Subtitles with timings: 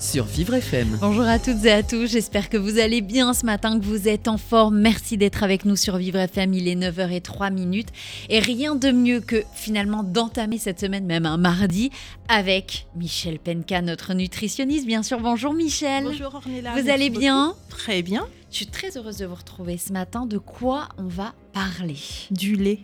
[0.00, 0.98] Sur Vivre FM.
[1.00, 4.08] Bonjour à toutes et à tous, j'espère que vous allez bien ce matin, que vous
[4.08, 4.80] êtes en forme.
[4.80, 7.88] Merci d'être avec nous sur Vivre FM, il est 9h03 minutes.
[8.30, 11.90] Et rien de mieux que finalement d'entamer cette semaine, même un mardi,
[12.28, 14.86] avec Michel Penka, notre nutritionniste.
[14.86, 16.04] Bien sûr, bonjour Michel.
[16.04, 16.80] Bonjour Ornella.
[16.80, 17.20] Vous allez beaucoup.
[17.20, 18.26] bien Très bien.
[18.50, 20.24] Je suis très heureuse de vous retrouver ce matin.
[20.24, 21.98] De quoi on va parler?
[22.30, 22.78] Du lait,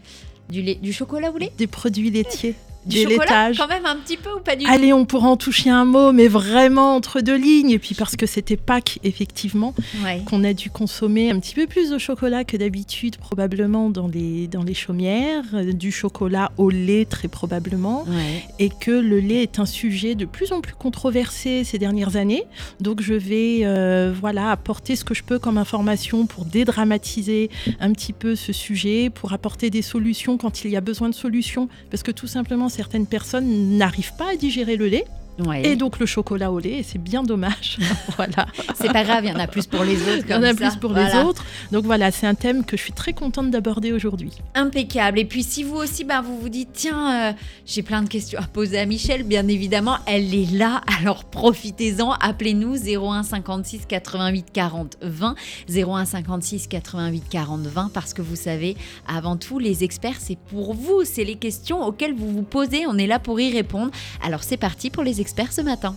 [0.51, 1.51] Du lait, du chocolat au lait?
[1.57, 2.55] Des produits laitiers,
[2.87, 3.19] Du chocolat
[3.49, 3.59] laitages.
[3.59, 4.71] quand même un petit peu ou pas du tout?
[4.71, 7.71] Allez, on pourra en toucher un mot, mais vraiment entre deux lignes.
[7.71, 10.23] Et puis parce que c'était Pâques, effectivement, Ouais.
[10.27, 14.47] qu'on a dû consommer un petit peu plus de chocolat que d'habitude, probablement dans les,
[14.47, 18.05] dans les chaumières, euh, du chocolat au lait, très probablement.
[18.09, 18.45] Ouais.
[18.59, 22.45] et que le lait est un sujet de plus en plus controversé ces dernières années.
[22.81, 27.93] Donc je vais euh, voilà apporter ce que je peux comme information pour dédramatiser un
[27.93, 31.69] petit peu ce sujet, pour apporter des solutions quand il y a besoin de solutions,
[31.91, 35.07] parce que tout simplement certaines personnes n'arrivent pas à digérer le lait
[35.39, 35.67] Ouais.
[35.67, 37.77] et donc le chocolat au lait, et c'est bien dommage.
[38.17, 40.25] voilà, C'est pas grave, il y en a plus pour les autres.
[40.27, 40.55] il y en a ça.
[40.55, 41.21] plus pour Voilà.
[41.23, 41.45] les autres.
[41.73, 44.33] Donc voilà, c'est un thème que je suis très contente d'aborder aujourd'hui.
[44.55, 45.19] Impeccable.
[45.19, 47.33] Et puis si vous aussi, bah, vous vous dites, tiens, euh,
[47.67, 50.81] j'ai plein de questions à poser à Michel, bien évidemment, elle est là.
[51.01, 55.35] Alors profitez-en, appelez-nous 01 56 88 40 20,
[55.69, 58.75] 01 56 88 40 20, parce que vous savez,
[59.07, 62.97] avant tout, les experts, c'est pour vous, c'est les questions auxquelles vous vous posez, on
[62.97, 63.91] est là pour y répondre.
[64.25, 65.97] Alors c'est parti pour les experts ce matin.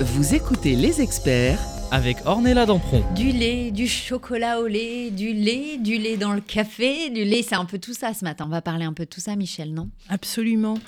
[0.00, 1.58] Vous écoutez les experts
[1.90, 3.02] Avec Ornella Dampron.
[3.14, 7.42] Du lait, du chocolat au lait, du lait, du lait dans le café, du lait,
[7.42, 8.44] c'est un peu tout ça ce matin.
[8.46, 9.90] On va parler un peu de tout ça, Michel, non?
[10.08, 10.78] Absolument.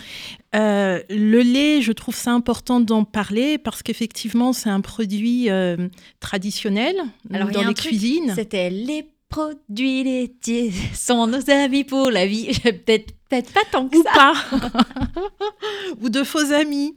[0.54, 5.88] Euh, le lait, je trouve ça important d'en parler parce qu'effectivement, c'est un produit euh,
[6.20, 6.96] traditionnel
[7.32, 8.32] Alors, il y dans les cuisines.
[8.34, 12.48] C'était les produits laitiers sont nos amis pour la vie.
[12.62, 14.10] Peut-être peut-être pas tant que Ou ça.
[14.14, 14.34] pas.
[16.00, 16.96] ou de faux amis.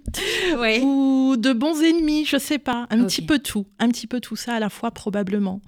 [0.57, 0.79] Ouais.
[0.81, 2.87] Ou de bons ennemis, je sais pas.
[2.89, 3.65] Un petit peu tout.
[3.79, 5.61] Un petit peu tout ça à la fois, probablement.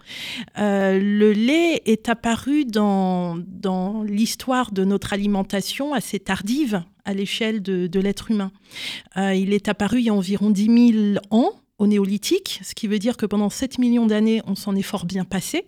[0.58, 7.62] Euh, le lait est apparu dans, dans l'histoire de notre alimentation assez tardive à l'échelle
[7.62, 8.52] de, de l'être humain.
[9.18, 12.88] Euh, il est apparu il y a environ 10 000 ans au néolithique, ce qui
[12.88, 15.66] veut dire que pendant 7 millions d'années, on s'en est fort bien passé.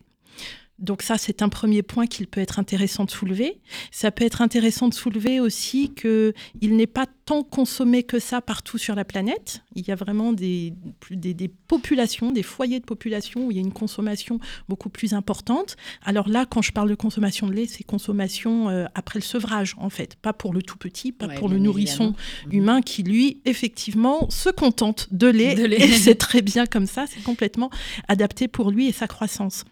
[0.78, 3.60] Donc ça, c'est un premier point qu'il peut être intéressant de soulever.
[3.92, 8.42] Ça peut être intéressant de soulever aussi que il n'est pas tant consommé que ça
[8.42, 9.62] partout sur la planète.
[9.76, 13.56] Il y a vraiment des, plus- des, des populations, des foyers de population où il
[13.56, 15.78] y a une consommation beaucoup plus importante.
[16.04, 19.76] Alors là, quand je parle de consommation de lait, c'est consommation euh, après le sevrage,
[19.78, 20.16] en fait.
[20.18, 22.14] Pas pour le tout petit, pas Ouais, pour le nourrisson
[22.48, 22.52] évidemment.
[22.74, 25.56] humain qui, lui, effectivement, se contente de lait.
[25.56, 25.82] De lait.
[25.82, 27.70] Et c'est très bien comme ça, c'est complètement
[28.10, 29.64] adapté pour lui et sa croissance.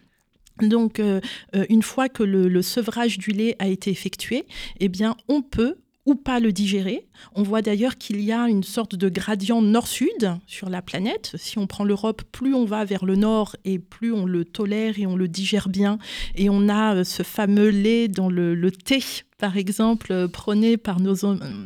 [0.60, 1.20] Donc, euh,
[1.54, 4.46] euh, une fois que le, sevrage du lait a été effectué,
[4.80, 5.76] eh bien, on peut
[6.06, 7.06] ou pas le digérer.
[7.34, 11.32] On voit d'ailleurs qu'il y a une sorte de gradient nord-sud sur la planète.
[11.36, 14.98] Si on prend l'Europe, plus on va vers le nord et plus on le tolère
[14.98, 15.98] et on le digère bien.
[16.36, 19.02] Et on a euh, ce fameux lait dans le thé,
[19.44, 21.16] par exemple, euh, prôné par nos,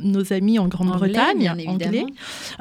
[0.03, 2.07] nos amis en Grande-Bretagne, Anglais.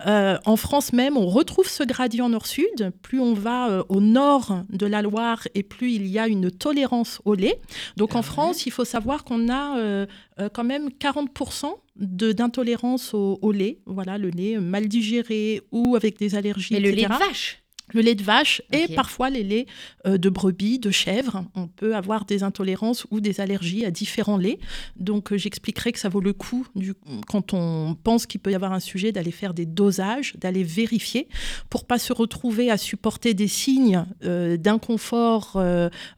[0.06, 2.92] Euh, en France même, on retrouve ce gradient nord-sud.
[3.02, 6.52] Plus on va euh, au nord de la Loire et plus il y a une
[6.52, 7.60] tolérance au lait.
[7.96, 8.24] Donc Ah en ouais.
[8.26, 10.06] France, il faut savoir qu'on a
[10.54, 13.80] quand même 40% de- d'intolérance au, au lait.
[13.88, 16.76] Voilà, le lait mal digéré ou avec des allergies.
[16.76, 17.64] Mais le lait de vache.
[17.94, 19.68] Le lait de vache et parfois les laits
[20.06, 21.46] euh, de brebis, de chèvre.
[21.56, 24.60] On peut avoir des intolérances ou des allergies à différents laits.
[24.98, 26.94] Donc euh, j'expliquerai que ça vaut le coup, du,
[27.28, 31.30] quand on pense qu'il peut y avoir un sujet, d'aller faire des dosages, d'aller vérifier
[31.70, 35.58] pour pas se retrouver à supporter des signes euh, d'inconfort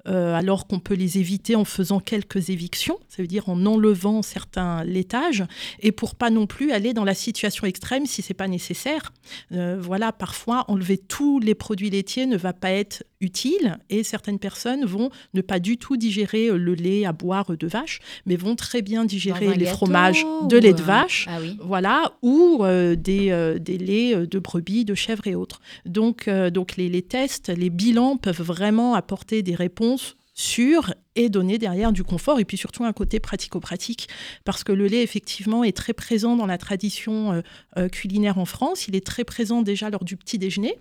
[0.05, 4.83] alors qu'on peut les éviter en faisant quelques évictions, ça veut dire en enlevant certains
[4.83, 5.43] laitages,
[5.81, 9.13] et pour pas non plus aller dans la situation extrême si c'est pas nécessaire.
[9.51, 14.85] Voilà, parfois enlever tous les produits laitiers ne va pas être utile et certaines personnes
[14.85, 18.55] vont ne pas du tout digérer euh, le lait à boire de vache, mais vont
[18.55, 21.27] très bien digérer les fromages de lait de euh, vache.
[21.29, 21.57] Ah oui.
[21.61, 25.61] Voilà, ou euh, des, euh, des laits de brebis, de chèvres et autres.
[25.85, 31.57] Donc, donc les, les tests, les bilans peuvent vraiment apporter des réponses sûres et donner
[31.57, 34.07] derrière du confort et puis surtout un côté pratico-pratique
[34.45, 37.43] parce que le lait effectivement est très présent dans la tradition
[37.77, 38.87] euh, culinaire en France.
[38.87, 40.77] Il est très présent déjà lors du petit déjeuner.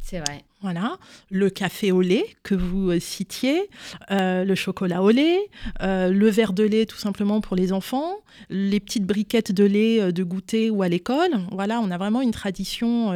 [0.00, 0.44] C'est vrai.
[0.66, 0.98] Voilà,
[1.30, 3.70] le café au lait que vous euh, citiez,
[4.10, 5.38] euh, le chocolat au lait,
[5.80, 8.10] euh, le verre de lait tout simplement pour les enfants,
[8.50, 11.30] les petites briquettes de lait de goûter ou à l'école.
[11.52, 13.12] Voilà, on a vraiment une tradition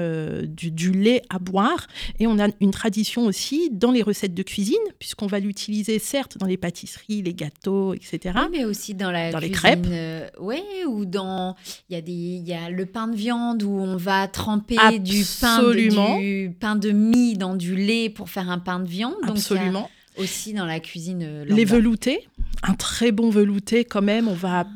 [0.46, 1.88] du, du, lait à boire
[2.20, 6.38] et on a une tradition aussi dans les recettes de cuisine puisqu'on va l'utiliser certes
[6.38, 8.32] dans les pâtisseries, les gâteaux, etc.
[8.36, 10.32] Oui, mais aussi dans la dans cuisine, les crêpes.
[10.38, 11.56] oui, ou dans
[11.88, 15.00] il y a des il y a le pain de viande où on va tremper
[15.00, 18.86] du pain de, du pain de mie dans du lait pour faire un pain de
[18.88, 19.16] viande.
[19.26, 19.90] Donc, Absolument.
[20.16, 22.28] aussi dans la cuisine euh, Les veloutés,
[22.62, 24.28] un très bon velouté quand même.
[24.28, 24.66] On va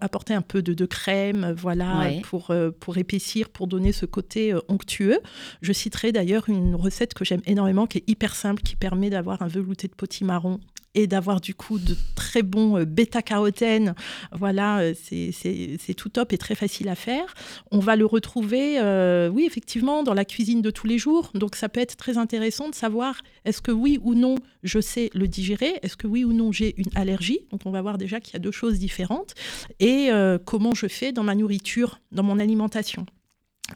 [0.00, 2.20] apporter un peu de, de crème, voilà, Ouais.
[2.24, 5.18] pour, euh, pour épaissir, pour donner ce côté euh, onctueux.
[5.62, 9.42] Je citerai d'ailleurs une recette que j'aime énormément, qui est hyper simple, qui permet d'avoir
[9.42, 10.58] un velouté de potimarron
[10.96, 13.94] et d'avoir du coup de très bons euh, bêta-carotène.
[14.32, 17.32] Voilà, euh, c'est- tout top et très facile à faire.
[17.70, 21.30] On va le retrouver, euh, oui, effectivement, dans la cuisine de tous les jours.
[21.34, 25.10] Donc ça peut être très intéressant de savoir est-ce que oui ou non je sais
[25.14, 27.40] le digérer, est-ce que oui ou non j'ai une allergie?
[27.50, 29.34] Donc on va voir déjà qu'il y a deux choses différentes.
[29.78, 30.08] Et
[30.44, 33.06] comment je fais dans ma nourriture, dans mon alimentation?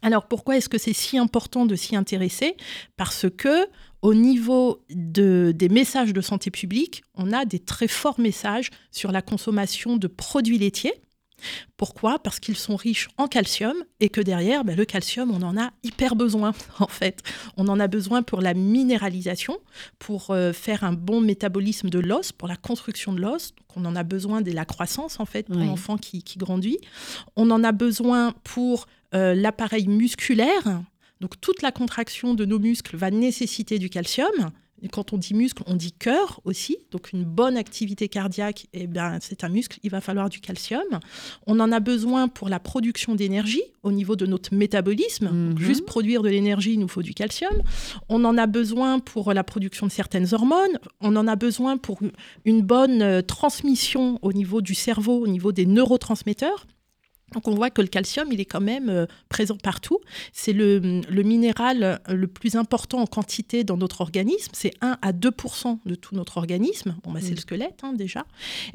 [0.03, 2.57] Alors pourquoi est-ce que c'est si important de s'y intéresser?
[2.97, 3.67] Parce que
[4.03, 9.13] au niveau de- des messages de santé publique, on a des très forts messages sur
[9.13, 10.95] la consommation de produits laitiers.
[11.79, 12.19] Pourquoi?
[12.19, 15.71] Parce qu'ils sont riches en calcium et que derrière, ben, le calcium, on en a
[15.83, 17.23] hyper besoin en fait.
[17.57, 19.57] On en a besoin pour la minéralisation,
[19.99, 23.53] pour euh, faire un bon métabolisme de l'os, pour la construction de l'os.
[23.57, 25.67] Donc, on en a besoin de la croissance en fait pour Oui.
[25.67, 26.79] l'enfant qui, qui grandit.
[27.37, 30.83] On en a besoin pour euh, l'appareil musculaire.
[31.21, 34.51] Donc toute la contraction de nos muscles va nécessiter du calcium.
[34.93, 36.79] Quand on dit muscle, on dit cœur aussi.
[36.91, 41.01] Donc une bonne activité cardiaque, eh ben, c'est un muscle, il va falloir du calcium.
[41.47, 45.27] On en a besoin pour la production d'énergie au niveau de notre métabolisme.
[45.27, 45.67] Donc, Mhm.
[45.67, 47.53] Juste produire de l'énergie, il nous faut du calcium.
[48.09, 50.79] On en a besoin pour la production de certaines hormones.
[51.03, 51.99] On en a besoin pour
[52.47, 56.67] une bonne euh, transmission au niveau du cerveau, au niveau des neurotransmetteurs.
[57.33, 59.99] Donc on voit que le calcium, il est quand même euh, présent partout.
[60.33, 64.51] C'est le, le minéral euh, le plus important en quantité dans notre organisme.
[64.55, 65.31] C'est 1 à 2
[65.87, 66.97] de tout notre organisme.
[67.05, 67.35] Bon, bah, c'est Mm.
[67.35, 68.25] le squelette hein, déjà.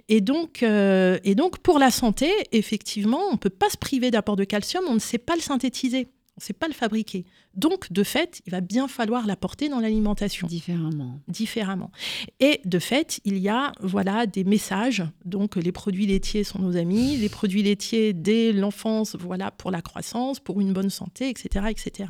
[0.10, 4.12] Et donc, euh, et donc pour la santé, effectivement, on ne peut pas se priver
[4.12, 4.84] d'apport de calcium.
[4.88, 6.08] On ne sait pas le synthétiser.
[6.38, 7.26] On ne sait pas le fabriquer.
[7.54, 11.22] Donc, de fait, il va bien falloir l'apporter dans l'alimentation Différemment.
[11.30, 11.92] différemment.
[12.42, 15.04] Et de fait, il y a voilà des messages.
[15.24, 19.82] Donc les produits laitiers sont nos amis, les produits laitiers dès l'enfance, voilà pour la
[19.82, 22.10] croissance, pour une bonne santé, etc., etc.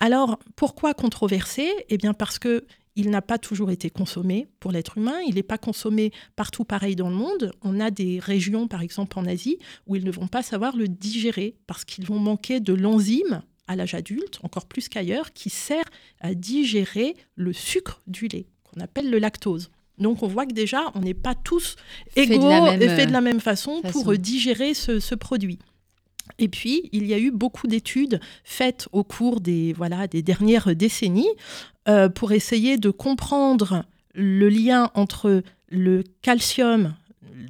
[0.00, 4.98] Alors pourquoi controversé Eh bien parce que il n'a pas toujours été consommé pour l'être
[4.98, 7.52] humain, il n'est pas consommé partout pareil dans le monde.
[7.62, 10.88] On a des régions, par exemple en Asie, où ils ne vont pas savoir le
[10.88, 15.84] digérer parce qu'ils vont manquer de l'enzyme à l'âge adulte, encore plus qu'ailleurs, qui sert
[16.20, 19.70] à digérer le sucre du lait, qu'on appelle le lactose.
[19.98, 21.76] Donc on voit que déjà, on n'est pas tous
[22.16, 23.92] égaux et fait de euh, la même façon, façon.
[23.92, 25.58] pour euh, digérer ce, ce produit.
[26.38, 30.74] Et puis, il y a eu beaucoup d'études faites au cours des, voilà, des dernières
[30.74, 31.28] décennies
[31.88, 33.84] euh, pour essayer de comprendre
[34.14, 36.94] le lien entre le calcium,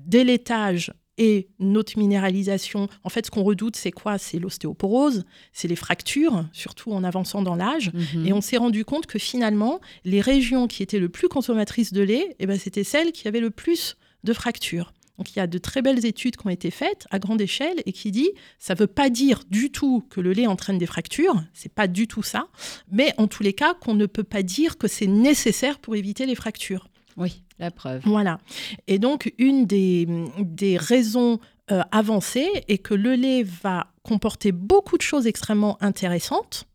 [0.06, 2.88] dès laitage et notre minéralisation.
[3.04, 4.18] En fait, ce qu'on redoute, c'est quoi?
[4.18, 7.90] C'est l'ostéoporose, c'est les fractures, surtout en avançant dans l'âge.
[7.92, 8.26] Mhm.
[8.26, 12.02] Et on s'est rendu compte que finalement, les régions qui étaient le plus consommatrices de
[12.02, 14.92] lait, eh ben, c'était celles qui avaient le plus de fractures.
[15.18, 17.82] Donc il y a de très belles études qui ont été faites à grande échelle
[17.86, 20.86] et qui dit ça ne veut pas dire du tout que le lait entraîne des
[20.86, 22.48] fractures, c'est pas du tout ça,
[22.90, 26.26] mais en tous les cas qu'on ne peut pas dire que c'est nécessaire pour éviter
[26.26, 26.88] les fractures.
[27.16, 28.02] Oui, la preuve.
[28.04, 28.38] Voilà.
[28.86, 30.06] Et donc, une des,
[30.38, 36.68] des raisons euh, avancées est que le lait va comporter beaucoup de choses extrêmement intéressantes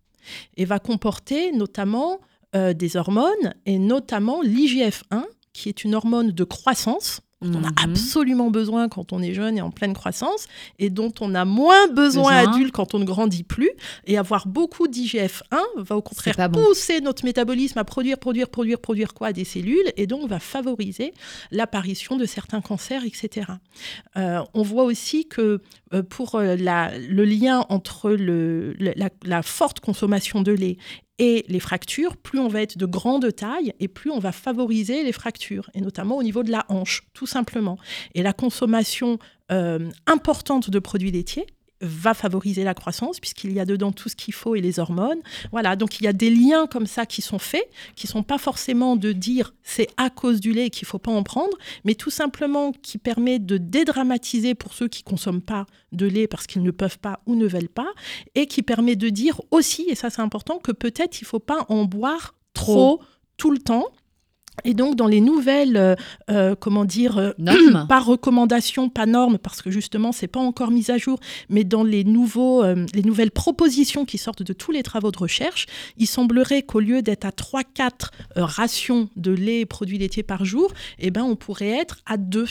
[0.58, 2.20] et va comporter notamment
[2.56, 7.70] euh, des hormones et notamment l'IGF-1, qui est une hormone de croissance dont on a
[7.70, 7.92] Mhm.
[7.92, 10.46] absolument besoin quand on est jeune et en pleine croissance,
[10.80, 12.54] et dont on a moins besoin, Besoin.
[12.54, 13.72] adulte quand on ne grandit plus.
[14.06, 16.64] Et avoir beaucoup d'IGF-1 va au contraire bon.
[16.64, 21.14] pousser notre métabolisme à produire, produire, produire, produire quoi Des cellules, et donc va favoriser
[21.52, 23.48] l'apparition de certains cancers, etc.
[24.18, 25.62] Euh, on voit aussi que
[25.94, 30.78] euh, pour euh, la- le lien entre le- la, la forte consommation de lait
[31.22, 35.04] et les fractures, plus on va être de grande taille et plus on va favoriser
[35.04, 37.78] les fractures, et notamment au niveau de la hanche, tout simplement.
[38.16, 39.20] Et la consommation
[39.52, 41.46] euh, importante de produits laitiers
[41.82, 45.20] va favoriser la croissance puisqu'il y a dedans tout ce qu'il faut et les hormones.
[45.52, 48.38] Voilà, donc il y a des liens comme ça qui sont faits, qui sont pas
[48.38, 52.10] forcément de dire c'est à cause du lait qu'il faut pas en prendre, mais tout
[52.10, 56.72] simplement qui permet de dédramatiser pour ceux qui consomment pas de lait parce qu'ils ne
[56.72, 57.92] peuvent pas ou ne veulent pas,
[58.36, 61.66] et qui permet de dire aussi, et ça c'est important, que peut-être il faut pas
[61.70, 63.02] en boire trop
[63.38, 63.88] tout le temps
[64.64, 65.96] et donc, dans les nouvelles, euh,
[66.30, 67.86] euh, comment dire, euh, Normes.
[67.90, 71.84] pas recommandations, pas normes, parce que justement, c'est pas encore mis à jour, mais dans
[71.84, 75.66] les, nouveaux, euh, les nouvelles propositions qui sortent de tous les travaux de recherche,
[75.98, 80.46] il semblerait qu'au lieu d'être à 3-4 euh, rations de lait et produits laitiers par
[80.46, 82.46] jour, eh ben, on pourrait être à 2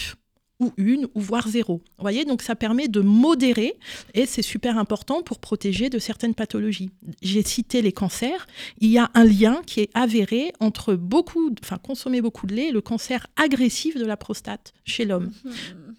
[0.61, 1.81] ou une, ou voire zéro.
[1.99, 3.75] Vous voyez, donc ça permet de modérer
[4.15, 6.91] et c'est super important pour protéger de certaines pathologies.
[7.23, 8.47] J'ai cité les cancers.
[8.79, 12.69] Il y a un lien qui est avéré entre beaucoup, enfin consommer beaucoup de lait
[12.69, 15.33] et le cancer agressif de la prostate chez l'homme.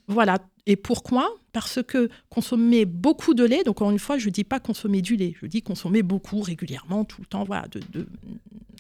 [0.08, 0.38] Voilà.
[0.68, 1.30] Et pourquoi?
[1.54, 5.02] Parce que consommer beaucoup de lait, donc encore une fois, je ne dis pas consommer
[5.02, 8.08] du lait, je dis consommer beaucoup, régulièrement, tout le temps, voilà, de, de-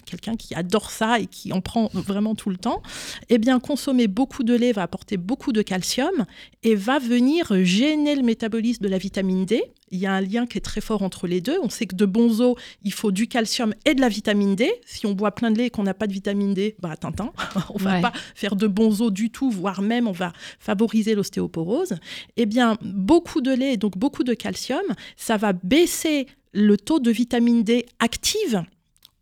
[0.05, 2.81] quelqu'un qui adore ça et qui en prend vraiment tout le temps,
[3.29, 6.25] eh bien, consommer beaucoup de lait va apporter beaucoup de calcium
[6.63, 9.63] et va venir gêner le métabolisme de la vitamine D.
[9.91, 11.57] Il y a un lien qui est très fort entre les deux.
[11.61, 14.71] On sait que de bons os, il faut du calcium et de la vitamine D.
[14.85, 17.31] Si on boit plein de lait et qu'on n'a pas de vitamine D, bah, tintin,
[17.73, 18.01] on va Ouais.
[18.01, 21.95] pas faire de bons os du tout, voire même on va favoriser l'ostéoporose.
[22.37, 24.81] Eh bien, beaucoup de lait et donc beaucoup de calcium,
[25.17, 28.63] ça va baisser le taux de vitamine D active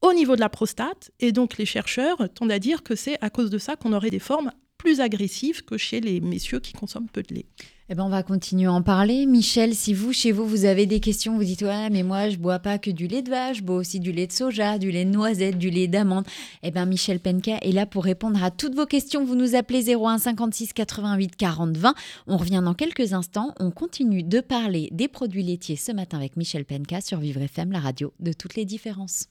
[0.02, 1.12] au niveau de la prostate.
[1.20, 4.10] Et donc, les chercheurs tendent à dire que c'est à cause de ça qu'on aurait
[4.12, 7.46] des formes plus agressives que chez les messieurs qui consomment peu de lait.
[7.92, 9.26] Eh ben, on va continuer à en parler.
[9.26, 12.38] Michel, si vous, chez vous, vous avez des questions, vous dites Ouais, mais moi, je
[12.38, 14.92] bois pas que du lait de vache, je bois aussi du lait de soja, du
[14.92, 16.24] lait de noisette, du lait d'amande.
[16.62, 19.26] Eh bien, Michel Penka est là pour répondre à toutes vos questions.
[19.26, 21.96] Vous nous appelez 01 56 88 40 20.
[22.28, 23.56] On revient dans quelques instants.
[23.60, 27.72] On continue de parler des produits laitiers ce matin avec Michel Penka sur Vivre FM,
[27.72, 29.30] la radio de toutes les différences.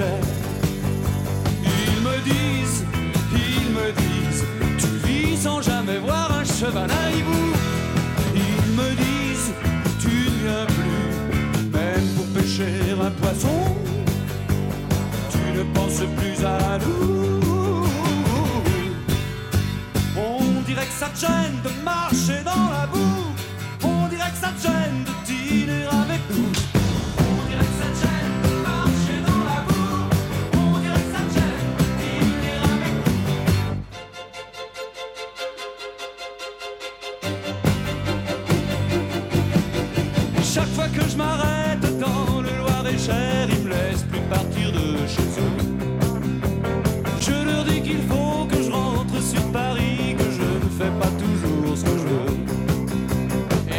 [0.00, 2.84] Ils me disent,
[3.32, 4.44] ils me disent,
[4.78, 7.52] tu vis sans jamais voir un cheval à hibou.
[8.34, 9.52] Ils me disent,
[9.98, 11.16] tu ne viens plus,
[11.72, 13.76] même pour pêcher un poisson.
[15.32, 17.88] Tu ne penses plus à nous.
[20.16, 23.34] On dirait que ça te gêne de marcher dans la boue.
[23.82, 25.10] On dirait que ça te gêne de
[41.18, 45.58] m'arrête dans le Loir-et-Cher, ils me laissent plus partir de chez eux.
[47.20, 51.12] Je leur dis qu'il faut que je rentre sur Paris, que je ne fais pas
[51.24, 52.34] toujours ce que je veux.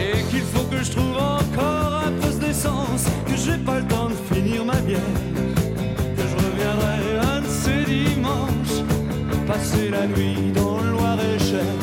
[0.01, 4.09] Et qu'il faut que je trouve encore un poste d'essence, que j'ai pas le temps
[4.09, 5.15] de finir ma bière.
[6.17, 6.99] Que je reviendrai
[7.33, 8.77] un de ces dimanches,
[9.47, 11.73] passer la nuit dans le Loir-et-Cher.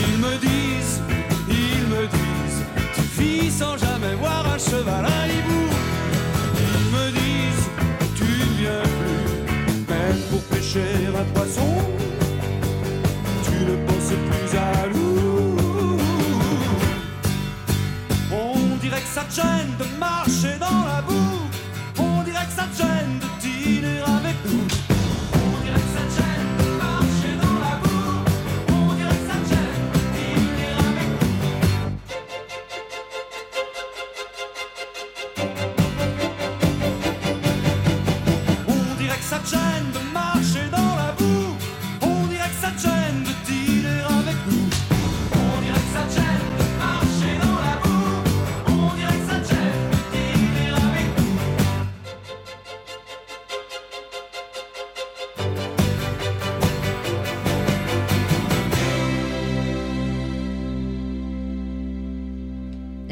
[0.00, 1.00] Ils me disent,
[1.48, 2.62] ils me disent,
[2.94, 5.64] tu vis sans jamais voir un cheval à hibou.
[6.58, 7.68] Ils me disent,
[8.14, 12.05] tu ne viens plus, même pour pêcher un poisson.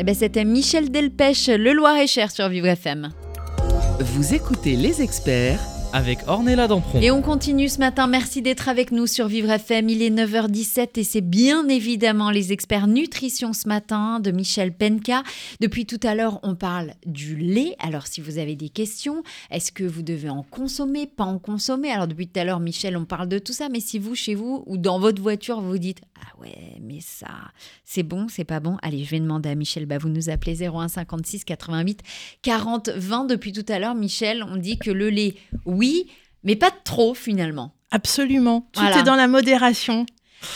[0.04, 3.08] Eh ben, C'était Michel Delpech, le Loir-et-Cher sur Vivre FM.
[4.00, 5.58] Vous écoutez Les Experts
[5.94, 7.00] avec Ornella Dampron.
[7.00, 8.08] Et on continue ce matin.
[8.08, 9.88] Merci d'être avec nous sur Vivre FM.
[9.88, 15.22] Il est 9h17 et c'est bien évidemment les experts nutrition ce matin de Michel Penka.
[15.60, 17.76] Depuis tout à l'heure, on parle du lait.
[17.78, 21.92] Alors, si vous avez des questions, est-ce que vous devez en consommer, pas en consommer?
[21.92, 23.68] Alors, depuis tout à l'heure, Michel, on parle de tout ça.
[23.70, 27.28] Mais si vous, chez vous ou dans votre voiture, vous dites Ah ouais, mais ça,
[27.84, 28.78] c'est bon, c'est pas bon.
[28.82, 29.86] Allez, je vais demander à Michel.
[29.86, 32.00] Bah, vous nous appelez 01 56 88
[32.42, 33.24] 40 20.
[33.24, 35.34] Depuis tout à l'heure, Michel, on dit que le lait,
[35.66, 36.06] oui,
[36.42, 37.74] mais pas trop finalement.
[37.90, 38.68] Absolument.
[38.72, 39.00] Tout Voilà.
[39.00, 40.06] est dans la modération.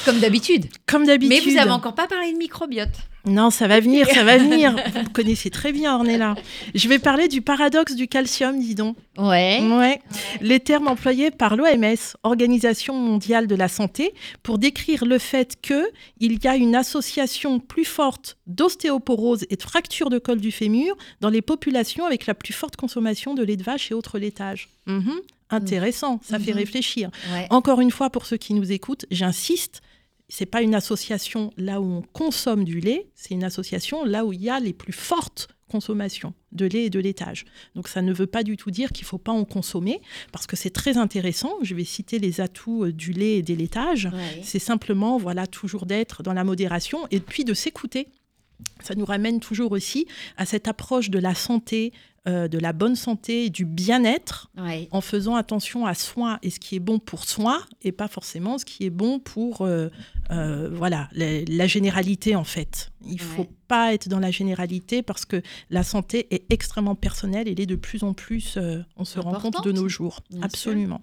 [0.04, 0.66] Comme d'habitude.
[0.86, 1.34] Comme d'habitude.
[1.44, 2.88] Mais vous avez encore pas parlé de microbiote.
[3.28, 4.74] Non, ça va venir, ça va venir.
[4.92, 6.34] Vous me connaissez très bien, Ornella.
[6.74, 8.96] Je vais parler du paradoxe du calcium, dis donc.
[9.16, 9.60] Ouais.
[9.62, 10.00] Ouais.
[10.40, 15.88] Les termes employés par l'OMS, Organisation mondiale de la santé, pour décrire le fait que
[16.20, 20.96] il y a une association plus forte d'ostéoporose et de fracture de col du fémur
[21.20, 24.68] dans les populations avec la plus forte consommation de lait de vache et autres laitages.
[24.86, 25.20] Mhm.
[25.50, 26.58] Intéressant, ça fait Mhm.
[26.58, 27.10] réfléchir.
[27.32, 27.46] Ouais.
[27.50, 29.80] Encore une fois, pour ceux qui nous écoutent, j'insiste,
[30.28, 34.32] c'est pas une association là où on consomme du lait, c'est une association là où
[34.32, 37.44] il y a les plus fortes consommations de lait et de laitage.
[37.74, 40.00] Donc ça ne veut pas du tout dire qu'il faut pas en consommer,
[40.32, 41.52] parce que c'est très intéressant.
[41.62, 44.06] Je vais citer les atouts euh, du lait et des laitages.
[44.06, 44.40] Ouais.
[44.42, 48.08] C'est simplement, voilà, toujours d'être dans la modération et puis de s'écouter.
[48.82, 50.06] Ça nous ramène toujours aussi
[50.36, 51.92] à cette approche de la santé,
[52.26, 54.88] euh, de la bonne santé, et du bien-être Ouais.
[54.90, 58.58] en faisant attention à soi et ce qui est bon pour soi et pas forcément
[58.58, 59.88] ce qui est bon pour euh,
[60.30, 62.90] euh, voilà la, la généralité en fait.
[63.06, 63.50] Il faut Ouais.
[63.68, 67.66] pas être dans la généralité parce que la santé est extrêmement personnelle et elle est
[67.66, 68.58] de plus en plus
[68.96, 70.20] on se rend compte de nos jours.
[70.30, 71.00] Bien Absolument.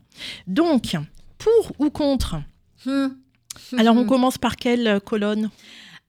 [0.48, 0.96] Donc
[1.38, 2.38] pour ou contre
[2.86, 3.08] Hmm.
[3.78, 4.08] Alors on Hmm.
[4.08, 5.50] commence par quelle colonne?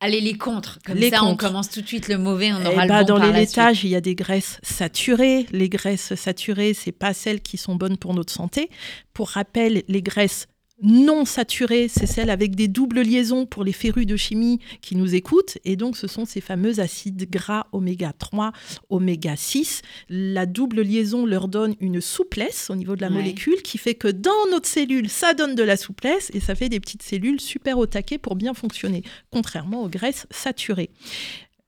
[0.01, 0.79] Allez, les contres.
[0.85, 3.05] Comme Les ça, on commence tout de suite le mauvais, on Eh aura le bon
[3.05, 5.47] dans par les laitages, il y a des graisses saturées.
[5.53, 8.69] Les graisses saturées, c'est pas celles qui sont bonnes pour notre santé.
[9.15, 10.49] Pour rappel, les graisses
[10.83, 15.15] non saturées, c'est celles avec des doubles liaisons pour les férus de chimie qui nous
[15.15, 15.59] écoutent.
[15.65, 18.53] Et donc, ce sont ces fameux acides gras oméga 3,
[18.91, 19.83] oméga 6.
[20.09, 23.15] La double liaison leur donne une souplesse au niveau de la Ouais.
[23.15, 26.69] molécule qui fait que dans notre cellule, ça donne de la souplesse et ça fait
[26.69, 30.91] des petites cellules super au taquet pour bien fonctionner, contrairement aux graisses saturées.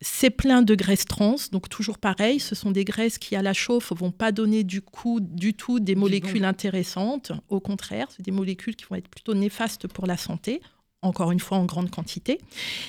[0.00, 3.52] C'est plein de graisses trans, donc toujours pareil, ce sont des graisses qui à la
[3.52, 6.48] chauffe vont pas donner du coup du tout des molécules bon.
[6.48, 7.32] intéressantes.
[7.48, 10.60] Au contraire, c'est des molécules qui vont être plutôt néfastes pour la santé.
[11.02, 12.40] Encore une fois en grande quantité.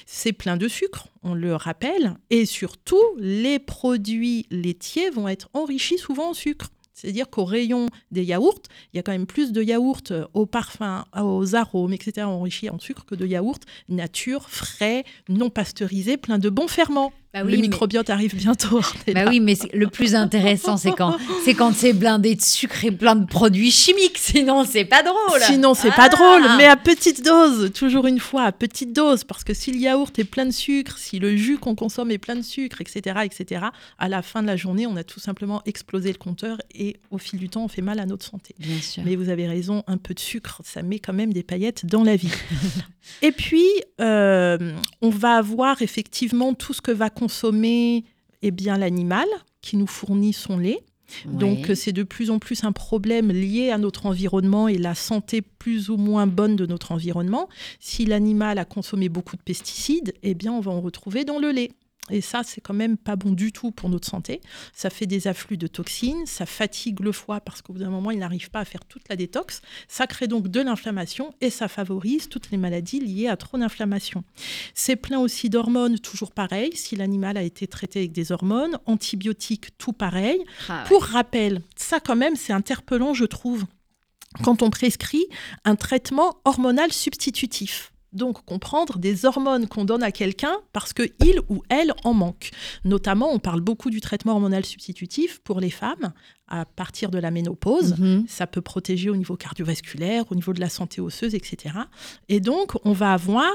[0.06, 2.16] C'est plein de sucre, on le rappelle.
[2.30, 6.70] Et surtout, les produits laitiers vont être enrichis souvent en sucre.
[7.00, 8.62] C'est-à-dire qu'au rayon des yaourts,
[8.94, 12.70] il y a quand même plus de yaourts euh, au parfum, aux arômes, etc., enrichis
[12.70, 17.14] en sucre que de yaourts nature, frais, non pasteurisés, plein de bons ferments.
[17.32, 18.82] Bah oui, le mais- microbiote arrive bientôt.
[19.14, 21.16] Bah oui, mais le plus intéressant, c'est quand
[21.46, 24.18] c'est quand c'est blindé de sucre et plein de produits chimiques.
[24.18, 25.40] Sinon, c'est pas drôle.
[25.42, 25.96] Sinon, c'est Ah.
[25.96, 29.72] pas drôle, mais à petite dose, toujours une fois, à petite dose, parce que si
[29.72, 32.82] le yaourt est plein de sucre, si le jus qu'on consomme est plein de sucre,
[32.82, 33.66] etc., etc.,
[34.00, 37.18] à la fin de la journée, on a tout simplement explosé le compteur et au
[37.20, 38.56] fil du temps, on fait mal à notre santé.
[38.60, 39.04] Bien sûr.
[39.06, 42.04] Mais vous avez raison, un peu de sucre, ça met quand même des paillettes dans
[42.04, 42.32] la vie.
[43.22, 43.66] et puis,
[44.02, 48.06] euh, on va avoir effectivement tout ce que va consommer
[48.42, 49.28] eh bien l'animal
[49.62, 50.80] qui nous fournit son lait.
[51.26, 51.76] Donc Ouais.
[51.76, 55.90] c'est de plus en plus un problème lié à notre environnement et la santé plus
[55.90, 57.50] ou moins bonne de notre environnement.
[57.80, 61.50] Si l'animal a consommé beaucoup de pesticides, eh bien on va en retrouver dans le
[61.52, 61.72] lait.
[62.10, 64.42] Et ça, c'est quand même pas bon du tout pour notre santé.
[64.74, 68.12] Ça fait des afflux de toxines, ça fatigue le foie parce qu'au bout d'un moment,
[68.12, 69.62] il n'arrive pas à faire toute la détox.
[69.88, 74.24] Ça crée donc de l'inflammation et ça favorise toutes les maladies liées à trop d'inflammation.
[74.74, 76.76] C'est plein aussi d'hormones, toujours pareil.
[76.76, 80.44] Si l'animal a été traité avec des hormones, antibiotiques, tout pareil.
[80.68, 80.88] Ah ouais.
[80.88, 83.66] Pour rappel, ça quand même, c'est interpellant, je trouve,
[84.44, 85.26] quand on prescrit
[85.66, 87.92] un traitement hormonal substitutif.
[88.12, 92.52] Donc, comprendre des hormones qu'on donne à quelqu'un parce que il ou elle en manque.
[92.84, 96.12] Notamment, on parle beaucoup du traitement hormonal substitutif pour les femmes
[96.48, 97.98] à partir de la ménopause.
[98.00, 98.26] Mhm.
[98.28, 101.76] Ça peut protéger au niveau cardiovasculaire, au niveau de la santé osseuse, etc.
[102.30, 103.54] Et donc, on va avoir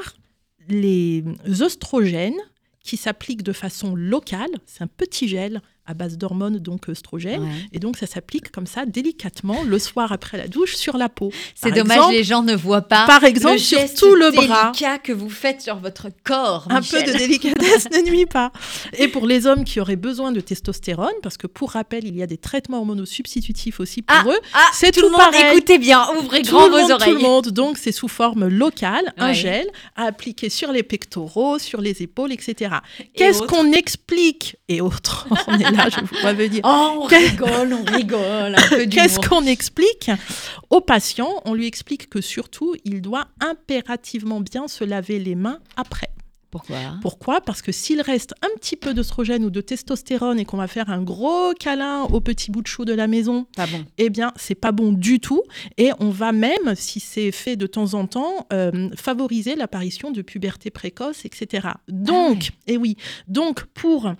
[0.68, 1.24] les
[1.60, 2.38] oestrogènes
[2.82, 4.50] qui s'appliquent de façon locale.
[4.66, 7.42] C'est un petit gel à base d'hormones, donc œstrogènes.
[7.42, 7.48] Ouais.
[7.72, 11.30] Et donc, ça s'applique comme ça, délicatement, le soir après la douche, sur la peau.
[11.54, 13.06] C'est dommage, exemple- les gens ne voient pas.
[13.06, 14.70] Par exemple, le sur tout le bras.
[14.72, 16.66] délicat que vous faites sur votre corps.
[16.70, 18.50] Un peu de délicatesse ne nuit pas.
[18.98, 22.22] Et pour les hommes qui auraient besoin de testostérone, parce que pour rappel, il y
[22.22, 25.20] a des traitements hormonaux substitutifs aussi pour Ah, eux, Ah, c'est tout tout le monde,
[25.20, 25.52] pareil.
[25.56, 27.08] écoutez bien, ouvrez tout grand vos monde, oreilles.
[27.12, 27.48] tout le monde.
[27.48, 29.66] Donc, c'est sous forme locale, un gel
[29.96, 32.76] à appliquer sur les pectoraux, sur les épaules, etc.
[33.00, 34.56] Et Qu'est-ce qu'on explique?
[34.68, 36.60] Et autres, on est je vous.
[36.64, 38.56] Oh, on rigole, on rigole.
[38.90, 40.10] Qu'est-ce qu'on explique
[40.70, 41.42] au patient?
[41.44, 46.08] On lui explique que surtout, il doit impérativement bien se laver les mains après.
[46.50, 46.76] Pourquoi?
[47.02, 47.40] Pourquoi?
[47.40, 50.88] Parce que s'il reste un petit peu d'oestrogène ou de testostérone et qu'on va faire
[50.88, 53.84] un gros câlin au petit bout de chou de la maison, Pas bon.
[53.98, 55.42] eh bien, c'est pas bon du tout.
[55.78, 60.22] Et on va même, si c'est fait de temps en temps, euh, favoriser l'apparition de
[60.22, 61.70] puberté précoce, etc.
[61.88, 64.12] Donc, et oui, donc pour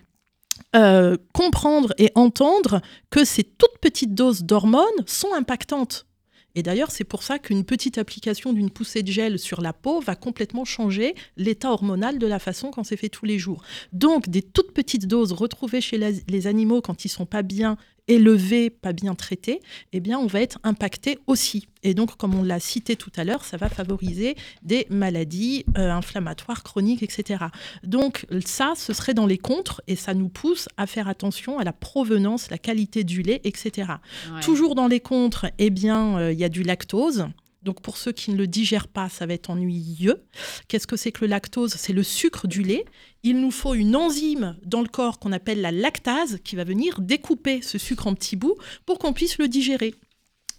[0.77, 6.07] euh, comprendre et entendre que ces toutes petites doses d'hormones sont impactantes.
[6.55, 10.01] Et d'ailleurs, c'est pour ça qu'une petite application d'une poussée de gel sur la peau
[10.01, 13.62] va complètement changer l'état hormonal de la façon quand c'est fait tous les jours.
[13.93, 17.77] Donc, des toutes petites doses retrouvées chez les animaux quand ils sont pas bien
[18.09, 19.61] élevés, pas bien traités,
[19.93, 21.69] eh bien, on va être impacté aussi.
[21.83, 25.90] Et donc, comme on l'a cité tout à l'heure, ça va favoriser des maladies euh,
[25.90, 27.45] inflammatoires chroniques, etc.
[27.83, 31.64] Donc, ça, ce serait dans les contres et ça nous pousse à faire attention à
[31.64, 33.93] la provenance, la qualité du lait, etc.
[34.33, 34.40] Ouais.
[34.40, 37.27] Toujours dans les contres, eh bien, euh, il y a du lactose.
[37.64, 40.22] Donc pour ceux qui ne le digèrent pas, ça va être ennuyeux.
[40.68, 41.74] Qu'est-ce que c'est que le lactose?
[41.74, 42.85] C'est le sucre du lait.
[43.22, 47.00] Il nous faut une enzyme dans le corps qu'on appelle la lactase qui va venir
[47.00, 49.94] découper ce sucre en petits bouts pour qu'on puisse le digérer.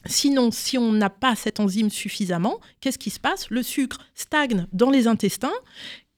[0.08, 3.50] Sinon, si on n'a pas cette enzyme suffisamment, qu'est-ce qui se passe?
[3.50, 5.54] Le sucre stagne dans les intestins.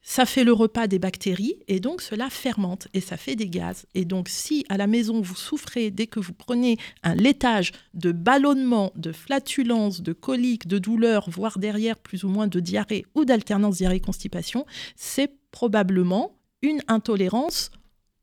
[0.09, 3.85] Ça fait le repas des bactéries et donc cela fermente et ça fait des gaz.
[3.93, 8.13] Et donc si à la maison vous souffrez dès que vous prenez un laitage de
[8.13, 13.25] ballonnement, de flatulence, de colique, de douleur, voire derrière plus ou moins de diarrhée ou
[13.25, 14.65] d'alternance diarrhée-constipation,
[14.95, 17.69] c'est probablement une intolérance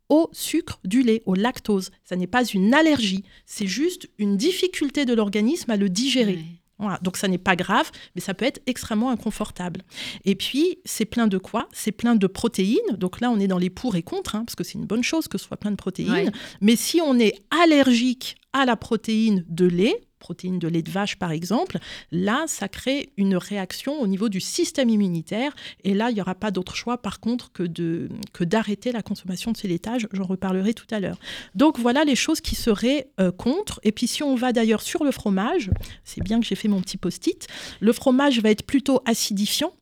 [0.08, 1.90] au sucre du lait, au lactose.
[2.02, 6.38] Ça n'est pas une allergie, c'est juste une difficulté de l'organisme à le digérer.
[6.84, 9.82] Voilà, donc ça n'est pas grave, mais ça peut être extrêmement inconfortable.
[10.24, 11.68] Et puis, c'est plein de quoi?
[11.72, 12.78] C'est plein de protéines.
[12.96, 15.02] Donc là, on est dans les pour et contre, hein, parce que c'est une bonne
[15.02, 16.10] chose que ce soit plein de protéines.
[16.10, 16.32] Ouais.
[16.60, 21.16] Mais si on est allergique à la protéine de lait, protéine de lait de vache
[21.16, 21.78] par exemple,
[22.10, 25.54] là, ça crée une réaction au niveau du système immunitaire.
[25.84, 29.58] Et là, il n'y aura pas d'autre choix par contre que d'arrêter la consommation de
[29.58, 30.08] ces laitages.
[30.12, 31.18] J'en reparlerai tout à l'heure.
[31.54, 33.80] Donc voilà les choses qui seraient euh, contre.
[33.82, 35.70] Et puis si on va d'ailleurs sur le fromage,
[36.04, 37.46] c'est bien que j'ai fait mon petit post-it,
[37.80, 39.72] le fromage va être plutôt acidifiant.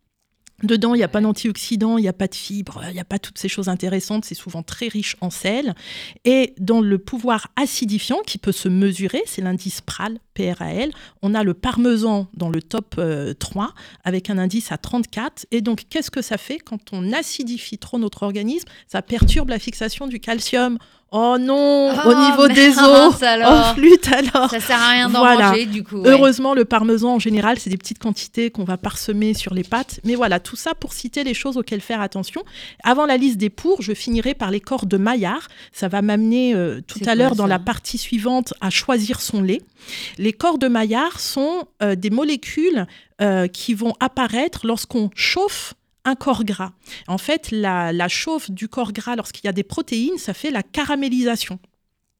[0.62, 3.04] Dedans, il n'y a pas d'antioxydants, il n'y a pas de fibres, il n'y a
[3.04, 4.24] pas toutes ces choses intéressantes.
[4.24, 5.74] C'est souvent très riche en sel.
[6.24, 10.90] Et dans le pouvoir acidifiant qui peut se mesurer, c'est l'indice PRAL, PRAL,
[11.22, 15.46] on a le parmesan dans le top euh, 3 avec un indice à 34.
[15.50, 18.68] Et donc, qu'est-ce que ça fait quand on acidifie trop notre organisme?
[18.86, 20.78] Ça perturbe la fixation du calcium.
[21.14, 24.48] Oh non, au Oh, niveau des os, oh flûte alors.
[24.50, 25.48] Ça sert à rien d'en Voilà.
[25.50, 25.98] manger du coup.
[25.98, 26.08] ouais.
[26.08, 30.00] Heureusement, le parmesan, en général, c'est des petites quantités qu'on va parsemer sur les pâtes.
[30.04, 32.42] Mais voilà, tout ça pour citer les choses auxquelles faire attention.
[32.82, 35.48] Avant la liste des pour, je finirai par les corps de Maillard.
[35.72, 39.60] Ça va m'amener euh, tout à l'heure dans la partie suivante à choisir son lait.
[40.16, 42.86] Les corps de Maillard sont euh, des molécules
[43.20, 46.72] euh, qui vont apparaître lorsqu'on chauffe un corps gras.
[47.08, 50.62] En fait, la, chauffe du corps gras, lorsqu'il y a des protéines, ça fait la
[50.62, 51.58] caramélisation.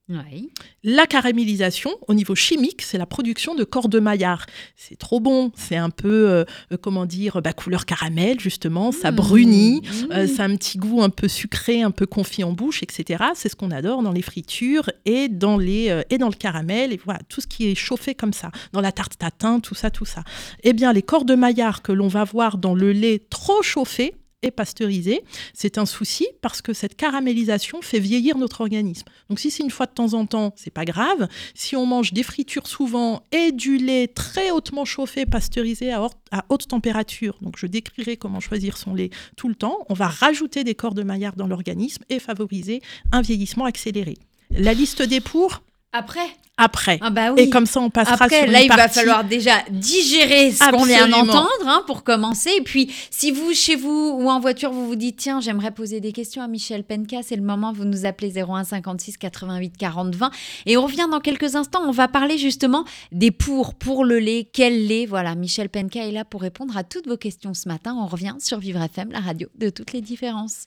[0.09, 0.49] Ouais.
[0.83, 4.47] La caramélisation, au niveau chimique, c'est la production de corps de Maillard.
[4.77, 9.12] C'est trop bon, c'est un peu, euh, euh, comment dire, bah, couleur caramel, justement, ça
[9.12, 9.15] Mmh.
[9.15, 10.12] brunit, Mmh.
[10.12, 13.25] euh, ça a un petit goût un peu sucré, un peu confit en bouche, etc.
[13.35, 16.93] C'est ce qu'on adore dans les fritures et dans, les, euh, et dans le caramel,
[16.93, 19.91] et voilà, tout ce qui est chauffé comme ça, dans la tarte tatin, tout ça,
[19.91, 20.25] tout ça.
[20.65, 24.15] Eh bien, les corps de Maillard que l'on va voir dans le lait trop chauffé,
[24.43, 25.23] et pasteurisé,
[25.55, 29.07] c'est un souci parce que cette caramélisation fait vieillir notre organisme.
[29.29, 31.29] Donc si c'est une fois de temps en temps, c'est pas grave.
[31.55, 36.45] Si on mange des fritures souvent et du lait très hautement chauffé, pasteurisé à, à
[36.49, 40.65] haute température, donc je décrirai comment choisir son lait tout le temps, on va rajouter
[40.65, 42.81] des corps de Maillard dans l'organisme et favoriser
[43.13, 44.17] un vieillissement accéléré.
[44.51, 46.29] La liste des pour Après
[46.59, 46.99] après.
[47.01, 47.43] Ah bah oui.
[47.43, 50.71] Et comme ça, on passera Après, sur là, une il va falloir déjà digérer ce
[50.71, 52.51] qu'on vient d'entendre hein, pour commencer.
[52.59, 56.01] Et puis, si vous, chez vous ou en voiture, vous vous dites, tiens, j'aimerais poser
[56.01, 60.15] des questions à Michel Penka, c'est le moment, vous nous appelez 01 56 88 40
[60.15, 60.31] 20.
[60.67, 61.81] Et on revient dans quelques instants.
[61.85, 65.07] On va parler justement des pour, pour le lait, quel lait.
[65.07, 67.97] Voilà, Michel Penka est là pour répondre à toutes vos questions ce matin.
[67.99, 70.67] On revient sur Vivre FM, la radio de toutes les différences.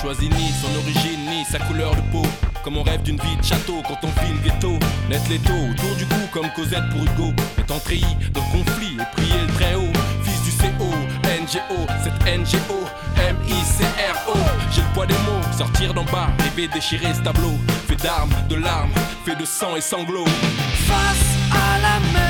[0.00, 2.22] Choisit ni son origine ni sa couleur de peau.
[2.64, 4.78] Comme on rêve d'une vie de château quand on vit le ghetto.
[5.10, 7.34] Net l'étau autour du cou comme Cosette pour Hugo.
[7.58, 9.92] Étant treillis dans le conflit et prier le très haut.
[10.22, 10.88] Fils du CO,
[11.24, 12.80] NGO, cette NGO,
[13.16, 14.38] M-I-C-R-O.
[14.72, 17.58] J'ai le poids des mots, sortir d'en bas, rêver déchirer ce tableau.
[17.86, 18.92] Fait d'armes, de larmes,
[19.26, 20.24] fait de sang et sanglots.
[20.86, 22.29] Face à la mer,